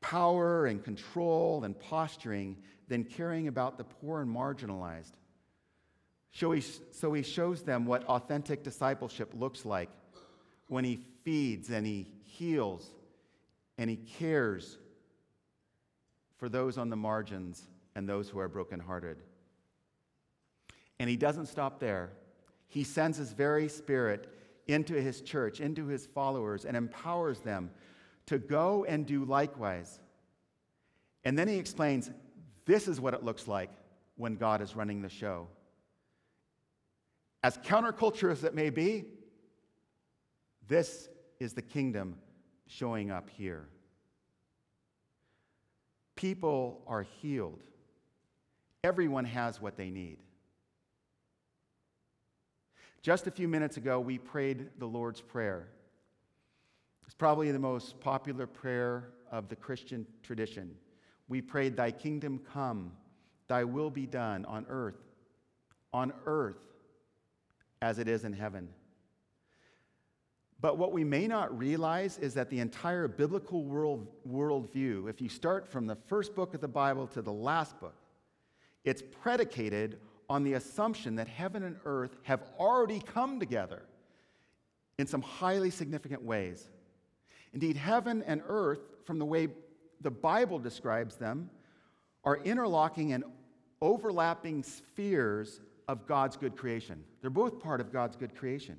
power 0.00 0.66
and 0.66 0.82
control 0.82 1.62
and 1.62 1.78
posturing 1.78 2.56
than 2.88 3.04
caring 3.04 3.46
about 3.46 3.78
the 3.78 3.84
poor 3.84 4.22
and 4.22 4.34
marginalized. 4.34 5.12
So 6.32 6.52
he, 6.52 7.22
shows 7.22 7.62
them 7.62 7.86
what 7.86 8.04
authentic 8.04 8.62
discipleship 8.62 9.32
looks 9.34 9.64
like 9.64 9.88
when 10.68 10.84
he 10.84 11.00
feeds 11.24 11.70
and 11.70 11.86
he 11.86 12.10
heals 12.24 12.90
and 13.78 13.90
he 13.90 13.96
cares 13.96 14.78
for 16.36 16.48
those 16.48 16.78
on 16.78 16.90
the 16.90 16.96
margins 16.96 17.62
and 17.94 18.08
those 18.08 18.28
who 18.28 18.38
are 18.38 18.48
brokenhearted. 18.48 19.18
And 20.98 21.08
he 21.10 21.16
doesn't 21.16 21.46
stop 21.46 21.78
there. 21.80 22.10
He 22.68 22.84
sends 22.84 23.18
his 23.18 23.32
very 23.32 23.68
spirit 23.68 24.32
into 24.66 24.94
his 25.00 25.20
church, 25.20 25.60
into 25.60 25.86
his 25.86 26.06
followers, 26.06 26.64
and 26.64 26.76
empowers 26.76 27.40
them 27.40 27.70
to 28.26 28.38
go 28.38 28.84
and 28.84 29.06
do 29.06 29.24
likewise. 29.24 30.00
And 31.24 31.38
then 31.38 31.48
he 31.48 31.56
explains 31.56 32.10
this 32.64 32.88
is 32.88 33.00
what 33.00 33.14
it 33.14 33.22
looks 33.22 33.46
like 33.46 33.70
when 34.16 34.36
God 34.36 34.60
is 34.60 34.74
running 34.74 35.02
the 35.02 35.08
show. 35.08 35.48
As 37.42 37.58
counterculture 37.58 38.32
as 38.32 38.42
it 38.42 38.54
may 38.54 38.70
be, 38.70 39.04
this 40.66 41.08
is 41.38 41.52
the 41.52 41.62
kingdom 41.62 42.16
showing 42.66 43.10
up 43.10 43.28
here. 43.30 43.68
People 46.14 46.82
are 46.86 47.02
healed. 47.20 47.62
Everyone 48.82 49.24
has 49.24 49.60
what 49.60 49.76
they 49.76 49.90
need. 49.90 50.18
Just 53.02 53.26
a 53.26 53.30
few 53.30 53.46
minutes 53.46 53.76
ago, 53.76 54.00
we 54.00 54.18
prayed 54.18 54.68
the 54.78 54.86
Lord's 54.86 55.20
Prayer. 55.20 55.68
It's 57.04 57.14
probably 57.14 57.52
the 57.52 57.58
most 57.58 58.00
popular 58.00 58.46
prayer 58.46 59.10
of 59.30 59.48
the 59.48 59.56
Christian 59.56 60.06
tradition. 60.22 60.74
We 61.28 61.40
prayed, 61.40 61.76
Thy 61.76 61.90
kingdom 61.90 62.40
come, 62.52 62.92
Thy 63.48 63.62
will 63.64 63.90
be 63.90 64.06
done 64.06 64.44
on 64.46 64.66
earth, 64.68 64.98
on 65.92 66.12
earth 66.24 66.64
as 67.80 67.98
it 67.98 68.08
is 68.08 68.24
in 68.24 68.32
heaven. 68.32 68.68
But 70.60 70.78
what 70.78 70.92
we 70.92 71.04
may 71.04 71.26
not 71.26 71.56
realize 71.56 72.18
is 72.18 72.34
that 72.34 72.48
the 72.48 72.60
entire 72.60 73.08
biblical 73.08 73.64
world, 73.64 74.06
worldview, 74.28 75.08
if 75.10 75.20
you 75.20 75.28
start 75.28 75.68
from 75.68 75.86
the 75.86 75.96
first 75.96 76.34
book 76.34 76.54
of 76.54 76.60
the 76.60 76.68
Bible 76.68 77.06
to 77.08 77.22
the 77.22 77.32
last 77.32 77.78
book, 77.78 77.94
it's 78.84 79.02
predicated 79.20 79.98
on 80.30 80.44
the 80.44 80.54
assumption 80.54 81.16
that 81.16 81.28
heaven 81.28 81.62
and 81.62 81.76
earth 81.84 82.16
have 82.22 82.42
already 82.58 83.00
come 83.00 83.38
together 83.38 83.82
in 84.98 85.06
some 85.06 85.22
highly 85.22 85.70
significant 85.70 86.22
ways. 86.22 86.70
Indeed, 87.52 87.76
heaven 87.76 88.22
and 88.26 88.42
earth, 88.48 88.80
from 89.04 89.18
the 89.18 89.24
way 89.24 89.48
the 90.00 90.10
Bible 90.10 90.58
describes 90.58 91.16
them, 91.16 91.50
are 92.24 92.38
interlocking 92.38 93.12
and 93.12 93.24
overlapping 93.80 94.62
spheres 94.62 95.60
of 95.86 96.06
God's 96.06 96.36
good 96.36 96.56
creation. 96.56 97.04
They're 97.20 97.30
both 97.30 97.60
part 97.60 97.80
of 97.80 97.92
God's 97.92 98.16
good 98.16 98.34
creation. 98.34 98.78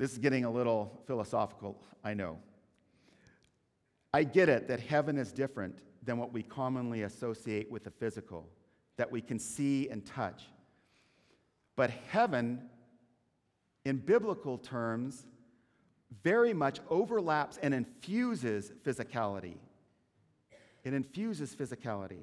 This 0.00 0.12
is 0.12 0.18
getting 0.18 0.46
a 0.46 0.50
little 0.50 0.98
philosophical, 1.06 1.76
I 2.02 2.14
know. 2.14 2.38
I 4.14 4.24
get 4.24 4.48
it 4.48 4.66
that 4.68 4.80
heaven 4.80 5.18
is 5.18 5.30
different 5.30 5.78
than 6.02 6.16
what 6.16 6.32
we 6.32 6.42
commonly 6.42 7.02
associate 7.02 7.70
with 7.70 7.84
the 7.84 7.90
physical, 7.90 8.48
that 8.96 9.12
we 9.12 9.20
can 9.20 9.38
see 9.38 9.90
and 9.90 10.02
touch. 10.06 10.44
But 11.76 11.90
heaven 12.08 12.62
in 13.84 13.98
biblical 13.98 14.56
terms, 14.56 15.26
very 16.22 16.54
much 16.54 16.80
overlaps 16.88 17.58
and 17.62 17.74
infuses 17.74 18.72
physicality. 18.82 19.58
It 20.82 20.94
infuses 20.94 21.54
physicality. 21.54 22.22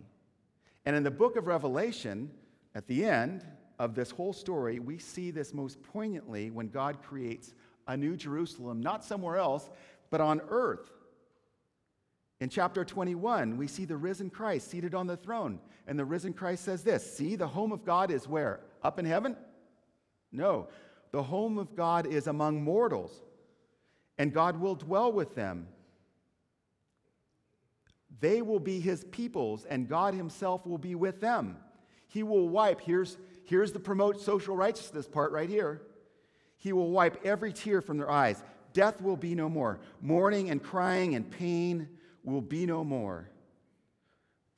And 0.88 0.96
in 0.96 1.04
the 1.04 1.12
book 1.12 1.36
of 1.36 1.46
Revelation, 1.46 2.32
at 2.74 2.88
the 2.88 3.06
end 3.06 3.46
of 3.80 3.94
this 3.94 4.10
whole 4.10 4.34
story, 4.34 4.80
we 4.80 4.98
see 4.98 5.30
this 5.30 5.54
most 5.54 5.82
poignantly 5.84 6.50
when 6.50 6.70
God 6.70 7.04
creates 7.04 7.54
a 7.88 7.98
new 7.98 8.16
Jerusalem, 8.16 8.82
not 8.82 9.04
somewhere 9.04 9.38
else, 9.38 9.70
but 10.10 10.22
on 10.22 10.42
earth. 10.50 10.92
In 12.40 12.50
chapter 12.50 12.86
21, 12.86 13.58
we 13.58 13.68
see 13.68 13.86
the 13.86 13.98
risen 13.98 14.30
Christ 14.30 14.70
seated 14.70 14.94
on 14.94 15.08
the 15.08 15.18
throne. 15.18 15.60
And 15.88 15.98
the 15.98 16.06
risen 16.06 16.34
Christ 16.34 16.66
says 16.66 16.84
this 16.84 17.18
See, 17.18 17.36
the 17.36 17.48
home 17.48 17.72
of 17.72 17.86
God 17.86 18.12
is 18.12 18.28
where? 18.28 18.60
Up 18.84 19.00
in 19.00 19.06
heaven? 19.06 19.36
No. 20.32 20.68
The 21.12 21.24
home 21.24 21.58
of 21.58 21.76
God 21.76 22.06
is 22.06 22.28
among 22.28 22.62
mortals, 22.62 23.24
and 24.18 24.34
God 24.34 24.60
will 24.60 24.76
dwell 24.76 25.12
with 25.12 25.36
them. 25.36 25.68
They 28.20 28.42
will 28.42 28.60
be 28.60 28.80
his 28.80 29.06
peoples, 29.06 29.66
and 29.66 29.88
God 29.88 30.14
himself 30.14 30.66
will 30.66 30.78
be 30.78 30.96
with 30.96 31.22
them. 31.22 31.58
He 32.08 32.24
will 32.24 32.50
wipe, 32.50 32.82
here's, 32.82 33.18
here's 33.46 33.72
the 33.72 33.80
promote 33.80 34.20
social 34.22 34.56
righteousness 34.56 35.08
part 35.08 35.32
right 35.32 35.50
here. 35.50 35.82
He 36.58 36.74
will 36.74 36.92
wipe 36.92 37.26
every 37.26 37.54
tear 37.54 37.82
from 37.82 37.98
their 37.98 38.10
eyes. 38.10 38.44
Death 38.74 39.02
will 39.02 39.18
be 39.18 39.36
no 39.36 39.50
more. 39.50 39.80
Mourning 40.02 40.50
and 40.50 40.62
crying 40.62 41.16
and 41.16 41.30
pain 41.30 41.88
will 42.24 42.42
be 42.42 42.66
no 42.66 42.84
more. 42.84 43.30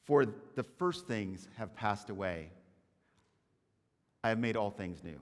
For 0.06 0.26
the 0.56 0.64
first 0.64 1.08
things 1.08 1.48
have 1.56 1.76
passed 1.76 2.10
away. 2.10 2.52
I 4.24 4.30
have 4.30 4.40
made 4.40 4.58
all 4.58 4.72
things 4.72 5.04
new. 5.04 5.20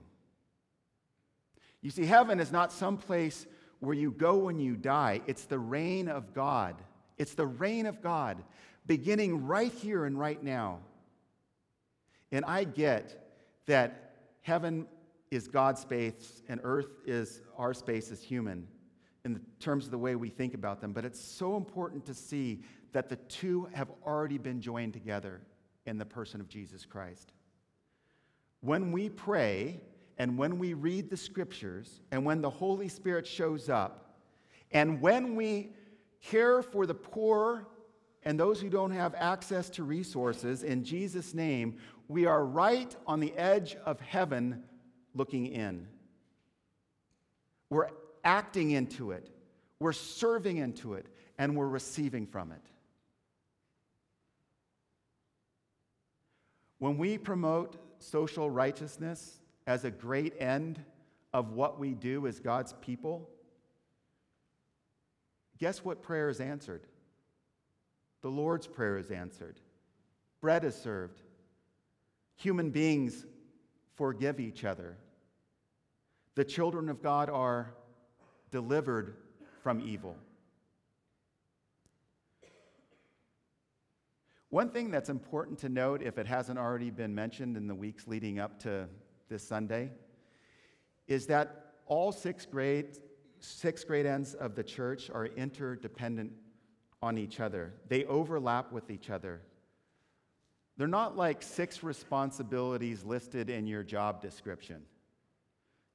You 1.82 1.90
see, 1.90 2.06
heaven 2.06 2.40
is 2.40 2.50
not 2.50 2.72
some 2.72 2.96
place 2.96 3.46
where 3.80 3.94
you 3.94 4.10
go 4.10 4.36
when 4.38 4.58
you 4.58 4.74
die, 4.74 5.20
it's 5.26 5.44
the 5.44 5.58
reign 5.58 6.08
of 6.08 6.34
God. 6.34 6.74
It's 7.16 7.34
the 7.34 7.46
reign 7.46 7.86
of 7.86 8.02
God 8.02 8.42
beginning 8.86 9.46
right 9.46 9.72
here 9.72 10.04
and 10.04 10.18
right 10.18 10.42
now. 10.42 10.80
And 12.32 12.44
I 12.44 12.64
get 12.64 13.30
that 13.66 14.14
heaven 14.40 14.86
is 15.30 15.48
God's 15.48 15.80
space 15.80 16.42
and 16.48 16.60
earth 16.64 16.88
is 17.06 17.42
our 17.56 17.74
space 17.74 18.10
as 18.10 18.22
human 18.22 18.66
in 19.24 19.40
terms 19.60 19.84
of 19.84 19.90
the 19.90 19.98
way 19.98 20.16
we 20.16 20.28
think 20.30 20.54
about 20.54 20.80
them, 20.80 20.92
but 20.92 21.04
it's 21.04 21.20
so 21.20 21.56
important 21.56 22.06
to 22.06 22.14
see 22.14 22.62
that 22.92 23.08
the 23.08 23.16
two 23.16 23.68
have 23.72 23.90
already 24.06 24.38
been 24.38 24.60
joined 24.60 24.92
together 24.92 25.42
in 25.86 25.98
the 25.98 26.04
person 26.04 26.40
of 26.40 26.48
Jesus 26.48 26.84
Christ. 26.84 27.32
When 28.60 28.92
we 28.92 29.08
pray 29.08 29.80
and 30.16 30.38
when 30.38 30.58
we 30.58 30.74
read 30.74 31.10
the 31.10 31.16
scriptures 31.16 32.00
and 32.10 32.24
when 32.24 32.40
the 32.40 32.50
Holy 32.50 32.88
Spirit 32.88 33.26
shows 33.26 33.68
up 33.68 34.18
and 34.72 35.00
when 35.00 35.36
we 35.36 35.70
care 36.22 36.62
for 36.62 36.86
the 36.86 36.94
poor 36.94 37.68
and 38.24 38.38
those 38.38 38.60
who 38.60 38.68
don't 38.68 38.90
have 38.90 39.14
access 39.14 39.70
to 39.70 39.84
resources 39.84 40.62
in 40.62 40.82
Jesus' 40.82 41.34
name, 41.34 41.76
we 42.08 42.26
are 42.26 42.44
right 42.44 42.94
on 43.06 43.20
the 43.20 43.32
edge 43.36 43.76
of 43.84 44.00
heaven 44.00 44.64
looking 45.18 45.46
in. 45.46 45.86
We're 47.68 47.90
acting 48.24 48.70
into 48.70 49.10
it, 49.10 49.28
we're 49.78 49.92
serving 49.92 50.56
into 50.56 50.94
it, 50.94 51.04
and 51.36 51.54
we're 51.54 51.68
receiving 51.68 52.26
from 52.26 52.52
it. 52.52 52.62
When 56.78 56.96
we 56.96 57.18
promote 57.18 57.76
social 57.98 58.48
righteousness 58.48 59.40
as 59.66 59.84
a 59.84 59.90
great 59.90 60.34
end 60.40 60.82
of 61.34 61.52
what 61.52 61.78
we 61.78 61.92
do 61.94 62.26
as 62.26 62.38
God's 62.40 62.72
people, 62.80 63.28
guess 65.58 65.84
what 65.84 66.02
prayer 66.02 66.28
is 66.28 66.40
answered? 66.40 66.86
The 68.22 68.30
Lord's 68.30 68.66
Prayer 68.66 68.98
is 68.98 69.10
answered. 69.10 69.60
Bread 70.40 70.64
is 70.64 70.74
served. 70.74 71.20
Human 72.36 72.70
beings 72.70 73.26
forgive 73.96 74.40
each 74.40 74.64
other. 74.64 74.96
The 76.38 76.44
children 76.44 76.88
of 76.88 77.02
God 77.02 77.30
are 77.30 77.74
delivered 78.52 79.16
from 79.64 79.80
evil. 79.80 80.16
One 84.48 84.70
thing 84.70 84.92
that's 84.92 85.08
important 85.08 85.58
to 85.58 85.68
note, 85.68 86.00
if 86.00 86.16
it 86.16 86.28
hasn't 86.28 86.56
already 86.56 86.90
been 86.90 87.12
mentioned 87.12 87.56
in 87.56 87.66
the 87.66 87.74
weeks 87.74 88.06
leading 88.06 88.38
up 88.38 88.62
to 88.62 88.86
this 89.28 89.42
Sunday, 89.42 89.90
is 91.08 91.26
that 91.26 91.72
all 91.86 92.12
six 92.12 92.46
grade, 92.46 92.96
six 93.40 93.82
grade 93.82 94.06
ends 94.06 94.34
of 94.34 94.54
the 94.54 94.62
church 94.62 95.10
are 95.10 95.26
interdependent 95.26 96.30
on 97.02 97.18
each 97.18 97.40
other. 97.40 97.74
They 97.88 98.04
overlap 98.04 98.70
with 98.70 98.92
each 98.92 99.10
other. 99.10 99.40
They're 100.76 100.86
not 100.86 101.16
like 101.16 101.42
six 101.42 101.82
responsibilities 101.82 103.02
listed 103.02 103.50
in 103.50 103.66
your 103.66 103.82
job 103.82 104.22
description. 104.22 104.84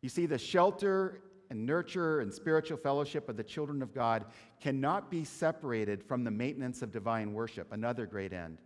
You 0.04 0.10
see, 0.10 0.26
the 0.26 0.38
shelter 0.38 1.22
and 1.50 1.66
nurture 1.66 2.20
and 2.20 2.32
spiritual 2.32 2.78
fellowship 2.78 3.30
of 3.30 3.38
the 3.38 3.44
children 3.44 3.82
of 3.82 3.94
God 3.94 4.26
cannot 4.60 5.10
be 5.10 5.24
separated 5.24 6.04
from 6.04 6.26
the 6.26 6.30
maintenance 6.30 6.82
of 6.82 6.92
divine 6.92 7.32
worship, 7.32 7.72
another 7.72 8.06
great 8.06 8.34
end. 8.34 8.58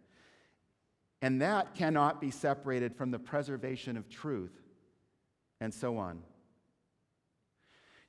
And 1.22 1.40
that 1.44 1.76
cannot 1.76 2.20
be 2.20 2.32
separated 2.32 2.96
from 2.96 3.12
the 3.12 3.20
preservation 3.20 3.98
of 3.98 4.10
truth, 4.10 4.64
and 5.62 5.72
so 5.72 5.98
on. 5.98 6.24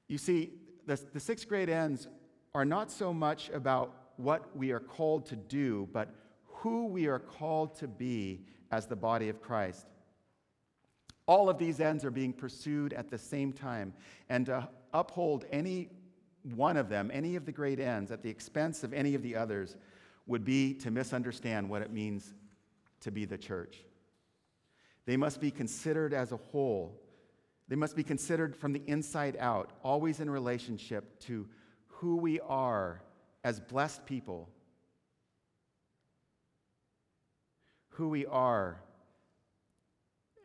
You 0.08 0.16
see, 0.16 0.52
the, 0.86 0.98
the 1.12 1.20
six 1.20 1.44
great 1.44 1.68
ends 1.68 2.08
are 2.54 2.64
not 2.64 2.90
so 2.90 3.12
much 3.12 3.50
about 3.50 3.94
what 4.16 4.56
we 4.56 4.72
are 4.72 4.80
called 4.80 5.26
to 5.26 5.36
do, 5.36 5.86
but 5.92 6.14
who 6.46 6.86
we 6.86 7.08
are 7.08 7.18
called 7.18 7.74
to 7.80 7.88
be 7.88 8.46
as 8.70 8.86
the 8.86 8.96
body 8.96 9.28
of 9.28 9.42
Christ. 9.42 9.86
All 11.28 11.50
of 11.50 11.58
these 11.58 11.78
ends 11.78 12.06
are 12.06 12.10
being 12.10 12.32
pursued 12.32 12.94
at 12.94 13.10
the 13.10 13.18
same 13.18 13.52
time. 13.52 13.92
And 14.30 14.46
to 14.46 14.66
uphold 14.94 15.44
any 15.52 15.90
one 16.54 16.78
of 16.78 16.88
them, 16.88 17.10
any 17.12 17.36
of 17.36 17.44
the 17.44 17.52
great 17.52 17.78
ends, 17.78 18.10
at 18.10 18.22
the 18.22 18.30
expense 18.30 18.82
of 18.82 18.94
any 18.94 19.14
of 19.14 19.22
the 19.22 19.36
others, 19.36 19.76
would 20.26 20.42
be 20.42 20.72
to 20.74 20.90
misunderstand 20.90 21.68
what 21.68 21.82
it 21.82 21.92
means 21.92 22.32
to 23.00 23.10
be 23.10 23.26
the 23.26 23.36
church. 23.36 23.76
They 25.04 25.18
must 25.18 25.38
be 25.38 25.50
considered 25.50 26.14
as 26.14 26.32
a 26.32 26.36
whole. 26.36 26.98
They 27.68 27.76
must 27.76 27.94
be 27.94 28.02
considered 28.02 28.56
from 28.56 28.72
the 28.72 28.82
inside 28.86 29.36
out, 29.38 29.72
always 29.82 30.20
in 30.20 30.30
relationship 30.30 31.20
to 31.20 31.46
who 31.88 32.16
we 32.16 32.40
are 32.40 33.02
as 33.44 33.60
blessed 33.60 34.06
people, 34.06 34.48
who 37.90 38.08
we 38.08 38.24
are 38.24 38.80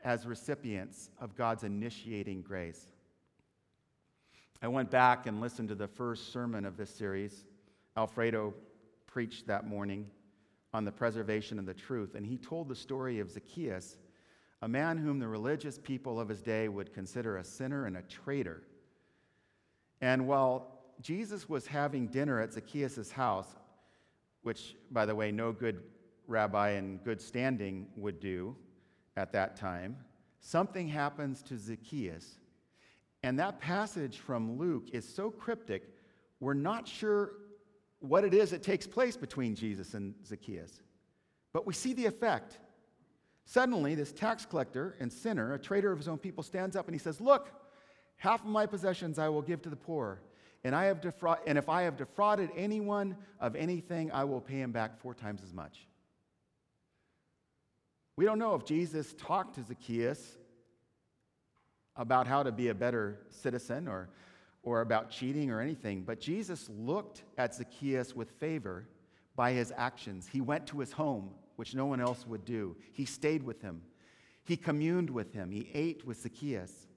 as 0.03 0.25
recipients 0.25 1.09
of 1.19 1.35
God's 1.35 1.63
initiating 1.63 2.41
grace. 2.41 2.87
I 4.61 4.67
went 4.67 4.91
back 4.91 5.25
and 5.25 5.41
listened 5.41 5.69
to 5.69 5.75
the 5.75 5.87
first 5.87 6.31
sermon 6.31 6.65
of 6.65 6.77
this 6.77 6.89
series. 6.89 7.45
Alfredo 7.97 8.53
preached 9.07 9.47
that 9.47 9.67
morning 9.67 10.09
on 10.73 10.85
the 10.85 10.91
preservation 10.91 11.59
of 11.59 11.65
the 11.65 11.73
truth, 11.73 12.15
and 12.15 12.25
he 12.25 12.37
told 12.37 12.67
the 12.67 12.75
story 12.75 13.19
of 13.19 13.29
Zacchaeus, 13.29 13.97
a 14.61 14.67
man 14.67 14.97
whom 14.97 15.19
the 15.19 15.27
religious 15.27 15.77
people 15.77 16.19
of 16.19 16.29
his 16.29 16.41
day 16.41 16.67
would 16.67 16.93
consider 16.93 17.37
a 17.37 17.43
sinner 17.43 17.85
and 17.85 17.97
a 17.97 18.01
traitor. 18.03 18.63
And 20.01 20.27
while 20.27 20.79
Jesus 21.01 21.47
was 21.47 21.67
having 21.67 22.07
dinner 22.07 22.39
at 22.39 22.53
Zacchaeus' 22.53 23.11
house, 23.11 23.55
which, 24.41 24.75
by 24.91 25.05
the 25.05 25.15
way, 25.15 25.31
no 25.31 25.51
good 25.51 25.83
rabbi 26.27 26.71
in 26.71 26.97
good 26.99 27.21
standing 27.21 27.87
would 27.95 28.19
do, 28.19 28.55
at 29.15 29.31
that 29.33 29.55
time, 29.55 29.97
something 30.39 30.87
happens 30.87 31.41
to 31.43 31.57
Zacchaeus. 31.57 32.39
And 33.23 33.39
that 33.39 33.59
passage 33.59 34.17
from 34.17 34.57
Luke 34.57 34.89
is 34.91 35.07
so 35.07 35.31
cryptic, 35.31 35.89
we're 36.39 36.53
not 36.53 36.87
sure 36.87 37.31
what 37.99 38.25
it 38.25 38.33
is 38.33 38.51
that 38.51 38.61
takes 38.61 38.85
place 38.85 39.15
between 39.15 39.55
Jesus 39.55 39.93
and 39.93 40.13
Zacchaeus. 40.25 40.81
But 41.53 41.65
we 41.65 41.73
see 41.73 41.93
the 41.93 42.05
effect. 42.05 42.59
Suddenly, 43.45 43.95
this 43.95 44.11
tax 44.11 44.45
collector 44.45 44.95
and 44.99 45.11
sinner, 45.11 45.53
a 45.53 45.59
traitor 45.59 45.91
of 45.91 45.99
his 45.99 46.07
own 46.07 46.17
people, 46.17 46.43
stands 46.43 46.75
up 46.75 46.87
and 46.87 46.95
he 46.95 46.99
says, 46.99 47.21
Look, 47.21 47.51
half 48.17 48.41
of 48.41 48.47
my 48.47 48.65
possessions 48.65 49.19
I 49.19 49.29
will 49.29 49.41
give 49.41 49.61
to 49.61 49.69
the 49.69 49.75
poor. 49.75 50.21
And, 50.65 50.75
I 50.75 50.85
have 50.85 51.01
defra- 51.01 51.39
and 51.45 51.57
if 51.57 51.67
I 51.67 51.83
have 51.83 51.97
defrauded 51.97 52.49
anyone 52.55 53.17
of 53.39 53.55
anything, 53.55 54.11
I 54.11 54.23
will 54.23 54.39
pay 54.39 54.61
him 54.61 54.71
back 54.71 54.97
four 54.99 55.13
times 55.13 55.43
as 55.43 55.53
much. 55.53 55.87
We 58.15 58.25
don't 58.25 58.37
know 58.37 58.53
if 58.53 58.63
Jesus 58.63 59.13
talked 59.13 59.55
to 59.55 59.63
Zacchaeus 59.63 60.37
about 61.95 62.27
how 62.27 62.43
to 62.43 62.51
be 62.51 62.69
a 62.69 62.75
better 62.75 63.19
citizen 63.29 63.87
or, 63.87 64.09
or 64.61 64.81
about 64.81 65.09
cheating 65.09 65.49
or 65.49 65.59
anything, 65.59 66.03
but 66.03 66.19
Jesus 66.19 66.69
looked 66.69 67.23
at 67.37 67.55
Zacchaeus 67.55 68.15
with 68.15 68.29
favor 68.31 68.87
by 69.35 69.51
his 69.51 69.73
actions. 69.75 70.27
He 70.27 70.41
went 70.41 70.67
to 70.67 70.79
his 70.79 70.91
home, 70.91 71.31
which 71.55 71.73
no 71.73 71.85
one 71.85 71.99
else 71.99 72.27
would 72.27 72.45
do. 72.45 72.75
He 72.91 73.05
stayed 73.05 73.43
with 73.43 73.61
him, 73.61 73.81
he 74.43 74.57
communed 74.57 75.09
with 75.09 75.33
him, 75.33 75.51
he 75.51 75.69
ate 75.73 76.05
with 76.05 76.21
Zacchaeus. 76.21 76.87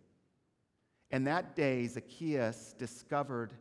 And 1.11 1.27
that 1.27 1.55
day, 1.55 1.87
Zacchaeus 1.87 2.75
discovered 2.77 3.53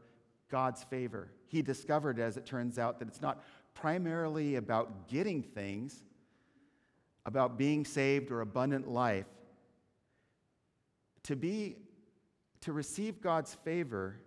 God's 0.50 0.84
favor. 0.84 1.30
He 1.48 1.62
discovered, 1.62 2.20
as 2.20 2.38
it 2.38 2.46
turns 2.46 2.80
out, 2.80 2.98
that 3.00 3.08
it's 3.08 3.22
not 3.22 3.44
primarily 3.76 4.56
about 4.56 5.08
getting 5.08 5.44
things, 5.44 6.04
about 7.26 7.58
being 7.58 7.86
saved 7.86 8.32
or 8.32 8.42
abundant 8.42 8.88
life. 8.88 9.26
To 11.24 11.36
be 11.36 11.78
to 12.62 12.74
receive 12.74 13.22
God's 13.22 13.54
favor 13.54 14.20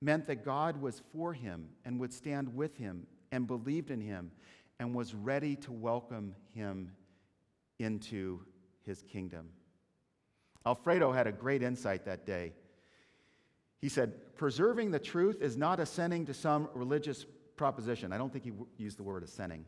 meant 0.00 0.26
that 0.26 0.44
God 0.44 0.80
was 0.80 1.02
for 1.12 1.32
him 1.32 1.68
and 1.84 1.98
would 1.98 2.12
stand 2.12 2.54
with 2.54 2.76
him 2.76 3.06
and 3.32 3.46
believed 3.46 3.90
in 3.90 4.00
him 4.00 4.30
and 4.78 4.94
was 4.94 5.14
ready 5.14 5.56
to 5.56 5.72
welcome 5.72 6.34
him 6.52 6.92
into 7.78 8.40
his 8.84 9.02
kingdom. 9.02 9.48
Alfredo 10.66 11.12
had 11.12 11.26
a 11.26 11.32
great 11.32 11.62
insight 11.62 12.04
that 12.04 12.26
day. 12.26 12.52
He 13.80 13.88
said, 13.88 14.12
Preserving 14.36 14.90
the 14.90 14.98
truth 14.98 15.42
is 15.42 15.56
not 15.56 15.80
ascending 15.80 16.26
to 16.26 16.34
some 16.34 16.68
religious 16.74 17.26
proposition. 17.56 18.12
I 18.12 18.18
don't 18.18 18.32
think 18.32 18.44
he 18.44 18.52
used 18.78 18.98
the 18.98 19.02
word 19.02 19.22
ascending. 19.22 19.64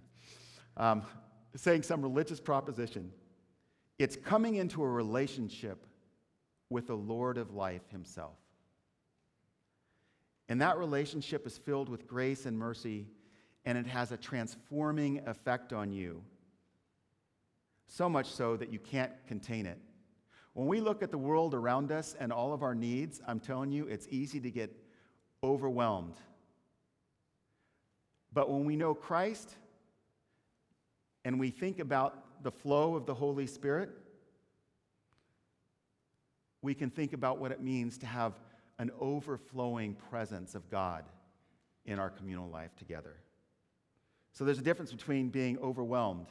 Um, 0.77 1.03
saying 1.57 1.83
some 1.83 2.03
religious 2.03 2.41
proposition. 2.41 3.13
It's 3.99 4.17
coming 4.17 4.57
into 4.57 4.83
a 4.83 4.89
relationship 4.89 5.87
with 6.69 6.87
the 6.87 6.97
Lord 6.97 7.39
of 7.39 7.55
life 7.55 7.83
himself. 7.91 8.37
And 10.49 10.61
that 10.61 10.79
relationship 10.79 11.47
is 11.47 11.59
filled 11.59 11.89
with 11.89 12.07
grace 12.07 12.47
and 12.47 12.59
mercy, 12.59 13.07
and 13.65 13.77
it 13.77 13.87
has 13.87 14.13
a 14.13 14.17
transforming 14.17 15.27
effect 15.27 15.73
on 15.73 15.93
you. 15.93 16.23
So 17.89 18.09
much 18.09 18.27
so 18.27 18.57
that 18.57 18.73
you 18.73 18.79
can't 18.79 19.13
contain 19.27 19.67
it. 19.67 19.79
When 20.55 20.67
we 20.67 20.81
look 20.81 21.03
at 21.03 21.11
the 21.11 21.19
world 21.19 21.55
around 21.55 21.93
us 21.93 22.17
and 22.19 22.33
all 22.33 22.53
of 22.53 22.63
our 22.63 22.75
needs, 22.75 23.21
I'm 23.27 23.41
telling 23.41 23.71
you, 23.71 23.87
it's 23.87 24.07
easy 24.11 24.41
to 24.41 24.51
get 24.51 24.75
overwhelmed. 25.43 26.17
But 28.33 28.51
when 28.51 28.65
we 28.65 28.77
know 28.77 28.95
Christ 28.95 29.55
and 31.27 31.41
we 31.41 31.51
think 31.51 31.81
about 31.81 32.45
the 32.45 32.53
flow 32.53 32.95
of 32.95 33.05
the 33.05 33.13
Holy 33.13 33.49
Spirit, 33.49 33.91
we 36.63 36.73
can 36.73 36.89
think 36.89 37.13
about 37.13 37.41
what 37.41 37.51
it 37.51 37.61
means 37.61 37.99
to 37.99 38.07
have 38.07 38.35
an 38.79 38.93
overflowing 39.01 39.97
presence 40.09 40.55
of 40.55 40.71
God 40.71 41.05
in 41.85 41.99
our 41.99 42.11
communal 42.11 42.49
life 42.49 42.77
together. 42.77 43.17
So 44.35 44.45
there's 44.45 44.61
a 44.61 44.63
difference 44.63 44.93
between 44.93 45.31
being 45.31 45.59
overwhelmed 45.59 46.29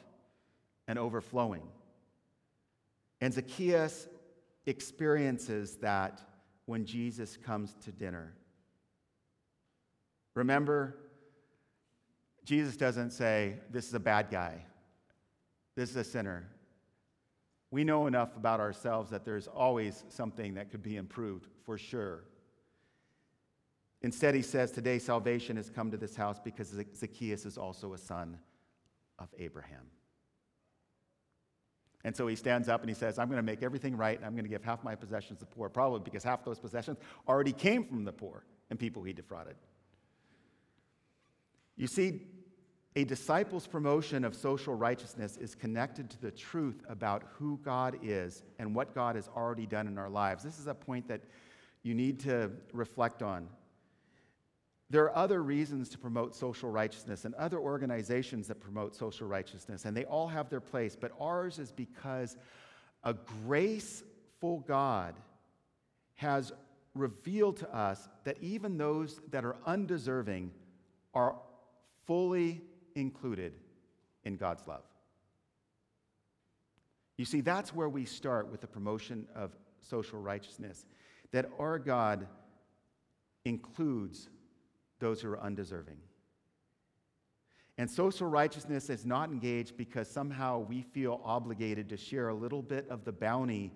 and 0.88 0.98
overflowing. 0.98 1.68
And 3.20 3.34
Zacchaeus 3.34 4.08
experiences 4.64 5.76
that 5.82 6.22
when 6.64 6.86
Jesus 6.86 7.36
comes 7.36 7.74
to 7.84 7.92
dinner. 7.92 8.32
Remember, 10.32 10.96
Jesus 12.46 12.78
doesn't 12.78 13.10
say, 13.10 13.56
This 13.70 13.88
is 13.88 13.92
a 13.92 14.00
bad 14.00 14.30
guy, 14.30 14.64
this 15.76 15.90
is 15.90 15.96
a 15.96 16.04
sinner. 16.04 16.48
We 17.70 17.84
know 17.84 18.06
enough 18.06 18.36
about 18.36 18.60
ourselves 18.60 19.10
that 19.10 19.24
there's 19.24 19.46
always 19.46 20.04
something 20.08 20.54
that 20.54 20.70
could 20.70 20.82
be 20.82 20.96
improved, 20.96 21.46
for 21.64 21.76
sure. 21.76 22.24
Instead, 24.02 24.34
he 24.34 24.42
says, 24.42 24.72
Today 24.72 24.98
salvation 24.98 25.56
has 25.56 25.68
come 25.68 25.90
to 25.90 25.96
this 25.96 26.16
house 26.16 26.40
because 26.42 26.74
Zacchaeus 26.96 27.44
is 27.44 27.58
also 27.58 27.92
a 27.92 27.98
son 27.98 28.38
of 29.18 29.28
Abraham. 29.38 29.90
And 32.04 32.14
so 32.14 32.28
he 32.28 32.36
stands 32.36 32.68
up 32.68 32.82
and 32.82 32.88
he 32.88 32.94
says, 32.94 33.18
I'm 33.18 33.26
going 33.26 33.38
to 33.38 33.42
make 33.42 33.64
everything 33.64 33.96
right 33.96 34.16
and 34.16 34.24
I'm 34.24 34.32
going 34.32 34.44
to 34.44 34.50
give 34.50 34.62
half 34.62 34.84
my 34.84 34.94
possessions 34.94 35.40
to 35.40 35.44
the 35.44 35.50
poor, 35.50 35.68
probably 35.68 36.00
because 36.00 36.22
half 36.22 36.44
those 36.44 36.60
possessions 36.60 36.98
already 37.26 37.52
came 37.52 37.84
from 37.84 38.04
the 38.04 38.12
poor 38.12 38.44
and 38.70 38.78
people 38.78 39.02
he 39.02 39.12
defrauded. 39.12 39.56
You 41.76 41.88
see, 41.88 42.22
a 42.96 43.04
disciple's 43.04 43.66
promotion 43.66 44.24
of 44.24 44.34
social 44.34 44.74
righteousness 44.74 45.36
is 45.36 45.54
connected 45.54 46.08
to 46.08 46.20
the 46.20 46.30
truth 46.30 46.82
about 46.88 47.24
who 47.34 47.60
God 47.62 47.98
is 48.02 48.42
and 48.58 48.74
what 48.74 48.94
God 48.94 49.16
has 49.16 49.28
already 49.36 49.66
done 49.66 49.86
in 49.86 49.98
our 49.98 50.08
lives. 50.08 50.42
This 50.42 50.58
is 50.58 50.66
a 50.66 50.74
point 50.74 51.06
that 51.08 51.20
you 51.82 51.94
need 51.94 52.18
to 52.20 52.50
reflect 52.72 53.22
on. 53.22 53.48
There 54.88 55.04
are 55.04 55.14
other 55.14 55.42
reasons 55.42 55.90
to 55.90 55.98
promote 55.98 56.34
social 56.34 56.70
righteousness 56.70 57.26
and 57.26 57.34
other 57.34 57.58
organizations 57.58 58.48
that 58.48 58.60
promote 58.60 58.96
social 58.96 59.28
righteousness, 59.28 59.84
and 59.84 59.94
they 59.94 60.04
all 60.06 60.28
have 60.28 60.48
their 60.48 60.60
place, 60.60 60.96
but 60.98 61.12
ours 61.20 61.58
is 61.58 61.72
because 61.72 62.38
a 63.04 63.14
graceful 63.44 64.60
God 64.66 65.14
has 66.14 66.50
revealed 66.94 67.58
to 67.58 67.76
us 67.76 68.08
that 68.24 68.38
even 68.40 68.78
those 68.78 69.20
that 69.30 69.44
are 69.44 69.56
undeserving 69.66 70.50
are 71.12 71.36
fully 72.06 72.62
included 72.96 73.52
in 74.24 74.36
God's 74.36 74.66
love. 74.66 74.82
You 77.16 77.24
see, 77.24 77.40
that's 77.40 77.74
where 77.74 77.88
we 77.88 78.04
start 78.04 78.50
with 78.50 78.60
the 78.60 78.66
promotion 78.66 79.26
of 79.34 79.52
social 79.80 80.20
righteousness, 80.20 80.84
that 81.32 81.48
our 81.58 81.78
God 81.78 82.26
includes 83.44 84.28
those 84.98 85.20
who 85.20 85.30
are 85.30 85.40
undeserving. 85.40 85.96
And 87.78 87.90
social 87.90 88.26
righteousness 88.26 88.88
is 88.90 89.04
not 89.04 89.30
engaged 89.30 89.76
because 89.76 90.08
somehow 90.08 90.58
we 90.60 90.80
feel 90.80 91.20
obligated 91.24 91.88
to 91.90 91.96
share 91.96 92.30
a 92.30 92.34
little 92.34 92.62
bit 92.62 92.88
of 92.88 93.04
the 93.04 93.12
bounty 93.12 93.70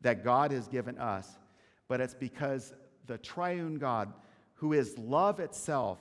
that 0.00 0.24
God 0.24 0.50
has 0.52 0.66
given 0.68 0.98
us, 0.98 1.38
but 1.86 2.00
it's 2.00 2.14
because 2.14 2.72
the 3.06 3.18
triune 3.18 3.76
God, 3.76 4.12
who 4.54 4.72
is 4.72 4.96
love 4.98 5.38
itself, 5.38 5.98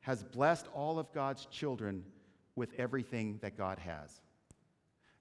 has 0.00 0.22
blessed 0.22 0.66
all 0.74 0.98
of 0.98 1.12
God's 1.12 1.46
children 1.46 2.04
with 2.56 2.72
everything 2.78 3.38
that 3.42 3.56
God 3.56 3.78
has. 3.78 4.20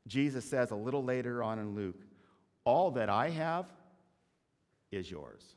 Jesus 0.07 0.45
says 0.45 0.71
a 0.71 0.75
little 0.75 1.03
later 1.03 1.43
on 1.43 1.59
in 1.59 1.75
Luke, 1.75 1.99
All 2.63 2.91
that 2.91 3.09
I 3.09 3.29
have 3.29 3.65
is 4.91 5.09
yours. 5.09 5.55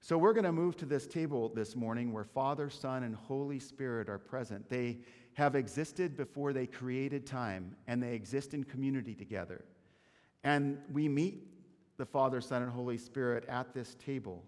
So 0.00 0.16
we're 0.16 0.32
going 0.32 0.44
to 0.44 0.52
move 0.52 0.76
to 0.78 0.86
this 0.86 1.06
table 1.06 1.50
this 1.50 1.76
morning 1.76 2.12
where 2.12 2.24
Father, 2.24 2.70
Son, 2.70 3.02
and 3.02 3.14
Holy 3.14 3.58
Spirit 3.58 4.08
are 4.08 4.18
present. 4.18 4.68
They 4.70 5.00
have 5.34 5.54
existed 5.54 6.16
before 6.16 6.52
they 6.52 6.66
created 6.66 7.26
time, 7.26 7.76
and 7.86 8.02
they 8.02 8.14
exist 8.14 8.54
in 8.54 8.64
community 8.64 9.14
together. 9.14 9.64
And 10.44 10.78
we 10.92 11.08
meet 11.08 11.46
the 11.98 12.06
Father, 12.06 12.40
Son, 12.40 12.62
and 12.62 12.72
Holy 12.72 12.96
Spirit 12.96 13.44
at 13.48 13.74
this 13.74 13.96
table. 13.96 14.44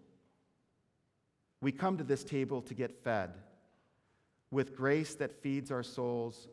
We 1.61 1.73
come 1.73 1.99
to 1.99 2.05
this 2.05 2.25
table 2.25 2.63
to 2.63 2.75
get 2.75 3.03
fed 3.05 3.35
with 4.51 4.75
grace 4.75 5.15
that 5.17 5.43
feeds 5.43 5.71
our 5.71 5.83
souls 5.83 6.49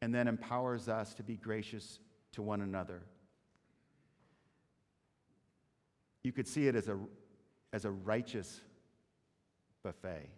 and 0.00 0.14
then 0.14 0.28
empowers 0.28 0.88
us 0.88 1.14
to 1.14 1.22
be 1.22 1.36
gracious 1.36 1.98
to 2.32 2.42
one 2.42 2.60
another. 2.60 3.02
You 6.22 6.32
could 6.32 6.46
see 6.46 6.68
it 6.68 6.76
as 6.76 6.88
a 6.88 6.98
as 7.72 7.84
a 7.84 7.90
righteous 7.90 8.60
buffet. 9.82 10.28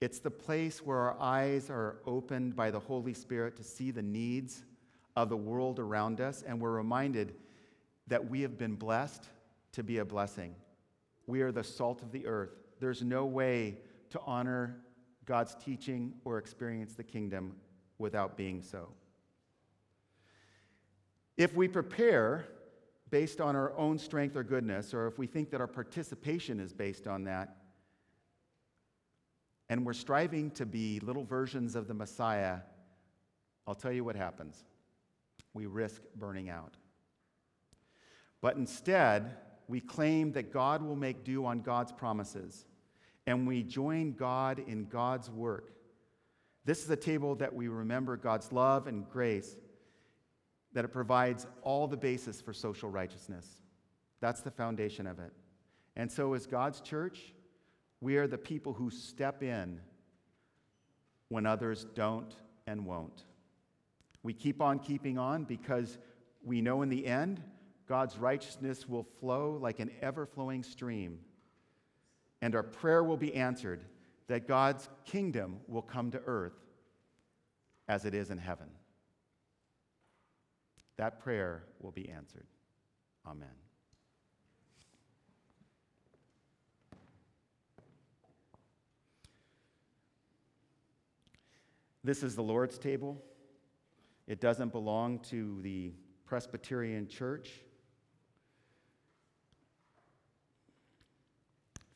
It's 0.00 0.18
the 0.20 0.30
place 0.30 0.84
where 0.84 0.98
our 0.98 1.16
eyes 1.18 1.70
are 1.70 1.96
opened 2.06 2.54
by 2.54 2.70
the 2.70 2.78
Holy 2.78 3.14
Spirit 3.14 3.56
to 3.56 3.64
see 3.64 3.90
the 3.90 4.02
needs 4.02 4.64
of 5.16 5.28
the 5.30 5.36
world 5.36 5.78
around 5.78 6.20
us, 6.20 6.44
and 6.46 6.60
we're 6.60 6.70
reminded 6.70 7.34
that 8.06 8.28
we 8.28 8.42
have 8.42 8.58
been 8.58 8.74
blessed 8.74 9.24
to 9.72 9.82
be 9.82 9.98
a 9.98 10.04
blessing. 10.04 10.54
We 11.26 11.42
are 11.42 11.52
the 11.52 11.64
salt 11.64 12.02
of 12.02 12.12
the 12.12 12.26
earth. 12.26 12.52
There's 12.80 13.02
no 13.02 13.24
way 13.24 13.78
to 14.10 14.20
honor 14.26 14.78
God's 15.24 15.56
teaching 15.56 16.14
or 16.24 16.38
experience 16.38 16.94
the 16.94 17.04
kingdom 17.04 17.56
without 17.98 18.36
being 18.36 18.62
so. 18.62 18.88
If 21.36 21.54
we 21.54 21.68
prepare 21.68 22.46
based 23.10 23.40
on 23.40 23.56
our 23.56 23.76
own 23.76 23.98
strength 23.98 24.36
or 24.36 24.42
goodness, 24.42 24.94
or 24.94 25.06
if 25.06 25.18
we 25.18 25.26
think 25.26 25.50
that 25.50 25.60
our 25.60 25.66
participation 25.66 26.60
is 26.60 26.72
based 26.72 27.06
on 27.06 27.24
that, 27.24 27.56
and 29.68 29.84
we're 29.84 29.92
striving 29.92 30.50
to 30.52 30.64
be 30.64 31.00
little 31.00 31.24
versions 31.24 31.74
of 31.74 31.88
the 31.88 31.94
Messiah, 31.94 32.58
I'll 33.66 33.74
tell 33.74 33.92
you 33.92 34.04
what 34.04 34.16
happens. 34.16 34.64
We 35.54 35.66
risk 35.66 36.02
burning 36.14 36.48
out. 36.48 36.76
But 38.40 38.56
instead, 38.56 39.36
we 39.68 39.80
claim 39.80 40.32
that 40.32 40.52
God 40.52 40.82
will 40.82 40.96
make 40.96 41.24
do 41.24 41.44
on 41.44 41.60
God's 41.60 41.92
promises, 41.92 42.66
and 43.26 43.46
we 43.46 43.62
join 43.62 44.12
God 44.12 44.62
in 44.66 44.86
God's 44.86 45.30
work. 45.30 45.72
This 46.64 46.84
is 46.84 46.90
a 46.90 46.96
table 46.96 47.34
that 47.36 47.54
we 47.54 47.68
remember 47.68 48.16
God's 48.16 48.52
love 48.52 48.86
and 48.86 49.08
grace 49.08 49.56
that 50.72 50.84
it 50.84 50.92
provides 50.92 51.46
all 51.62 51.86
the 51.86 51.96
basis 51.96 52.40
for 52.40 52.52
social 52.52 52.90
righteousness. 52.90 53.62
That's 54.20 54.42
the 54.42 54.50
foundation 54.50 55.06
of 55.06 55.18
it. 55.18 55.32
And 55.96 56.10
so, 56.10 56.34
as 56.34 56.46
God's 56.46 56.80
church, 56.80 57.32
we 58.00 58.16
are 58.16 58.26
the 58.26 58.38
people 58.38 58.74
who 58.74 58.90
step 58.90 59.42
in 59.42 59.80
when 61.28 61.46
others 61.46 61.86
don't 61.94 62.34
and 62.66 62.84
won't. 62.84 63.24
We 64.22 64.34
keep 64.34 64.60
on 64.60 64.78
keeping 64.78 65.18
on 65.18 65.44
because 65.44 65.98
we 66.44 66.60
know 66.60 66.82
in 66.82 66.88
the 66.88 67.06
end 67.06 67.42
God's 67.88 68.18
righteousness 68.18 68.88
will 68.88 69.04
flow 69.20 69.58
like 69.60 69.78
an 69.78 69.90
ever 70.02 70.26
flowing 70.26 70.62
stream, 70.62 71.18
and 72.42 72.54
our 72.54 72.62
prayer 72.62 73.04
will 73.04 73.16
be 73.16 73.34
answered 73.34 73.84
that 74.28 74.48
God's 74.48 74.88
kingdom 75.04 75.60
will 75.68 75.82
come 75.82 76.10
to 76.10 76.20
earth 76.26 76.58
as 77.88 78.04
it 78.04 78.14
is 78.14 78.30
in 78.30 78.38
heaven. 78.38 78.68
That 80.96 81.20
prayer 81.20 81.64
will 81.80 81.92
be 81.92 82.08
answered. 82.08 82.46
Amen. 83.26 83.48
This 92.02 92.22
is 92.22 92.36
the 92.36 92.42
Lord's 92.42 92.78
table. 92.78 93.20
It 94.26 94.40
doesn't 94.40 94.70
belong 94.72 95.18
to 95.30 95.60
the 95.62 95.92
Presbyterian 96.24 97.08
Church. 97.08 97.50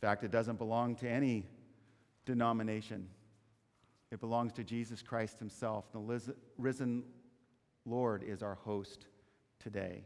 In 0.00 0.08
fact, 0.08 0.24
it 0.24 0.30
doesn't 0.30 0.56
belong 0.56 0.94
to 0.96 1.08
any 1.08 1.44
denomination. 2.24 3.06
It 4.10 4.18
belongs 4.18 4.50
to 4.54 4.64
Jesus 4.64 5.02
Christ 5.02 5.38
Himself. 5.38 5.92
The 5.92 6.34
risen 6.56 7.02
Lord 7.84 8.22
is 8.22 8.42
our 8.42 8.54
host 8.54 9.08
today. 9.58 10.04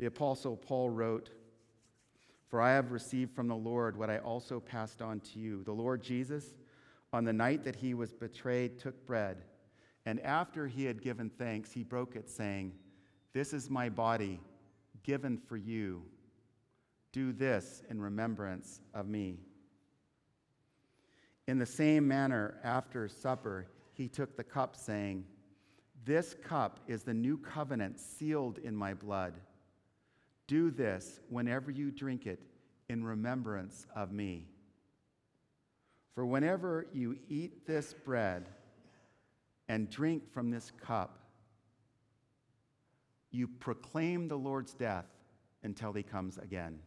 The 0.00 0.06
Apostle 0.06 0.56
Paul 0.56 0.90
wrote, 0.90 1.30
For 2.48 2.60
I 2.60 2.72
have 2.72 2.90
received 2.90 3.32
from 3.32 3.46
the 3.46 3.54
Lord 3.54 3.96
what 3.96 4.10
I 4.10 4.18
also 4.18 4.58
passed 4.58 5.00
on 5.00 5.20
to 5.20 5.38
you. 5.38 5.62
The 5.62 5.70
Lord 5.70 6.02
Jesus, 6.02 6.56
on 7.12 7.22
the 7.22 7.32
night 7.32 7.62
that 7.62 7.76
he 7.76 7.94
was 7.94 8.12
betrayed, 8.12 8.80
took 8.80 9.06
bread, 9.06 9.44
and 10.06 10.18
after 10.22 10.66
he 10.66 10.86
had 10.86 11.00
given 11.00 11.30
thanks, 11.30 11.70
he 11.70 11.84
broke 11.84 12.16
it, 12.16 12.28
saying, 12.28 12.72
This 13.32 13.52
is 13.52 13.70
my 13.70 13.88
body 13.88 14.40
given 15.04 15.38
for 15.38 15.56
you. 15.56 16.02
Do 17.12 17.32
this 17.32 17.82
in 17.88 18.00
remembrance 18.00 18.80
of 18.92 19.06
me. 19.06 19.38
In 21.46 21.58
the 21.58 21.66
same 21.66 22.08
manner, 22.08 22.58
after 22.64 23.06
supper, 23.06 23.68
he 23.92 24.08
took 24.08 24.36
the 24.36 24.42
cup, 24.42 24.74
saying, 24.74 25.24
This 26.04 26.34
cup 26.42 26.80
is 26.88 27.02
the 27.02 27.14
new 27.14 27.36
covenant 27.36 28.00
sealed 28.00 28.58
in 28.58 28.74
my 28.74 28.94
blood. 28.94 29.34
Do 30.46 30.70
this 30.70 31.20
whenever 31.28 31.70
you 31.70 31.90
drink 31.90 32.26
it 32.26 32.40
in 32.88 33.04
remembrance 33.04 33.86
of 33.94 34.10
me. 34.10 34.46
For 36.14 36.24
whenever 36.24 36.86
you 36.92 37.18
eat 37.28 37.66
this 37.66 37.92
bread 37.92 38.48
and 39.68 39.90
drink 39.90 40.32
from 40.32 40.50
this 40.50 40.70
cup, 40.70 41.18
you 43.34 43.48
proclaim 43.48 44.28
the 44.28 44.38
Lord's 44.38 44.74
death 44.74 45.06
until 45.62 45.92
he 45.92 46.02
comes 46.02 46.38
again. 46.38 46.78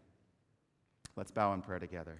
Let's 1.15 1.31
bow 1.31 1.53
in 1.53 1.61
prayer 1.61 1.79
together. 1.79 2.19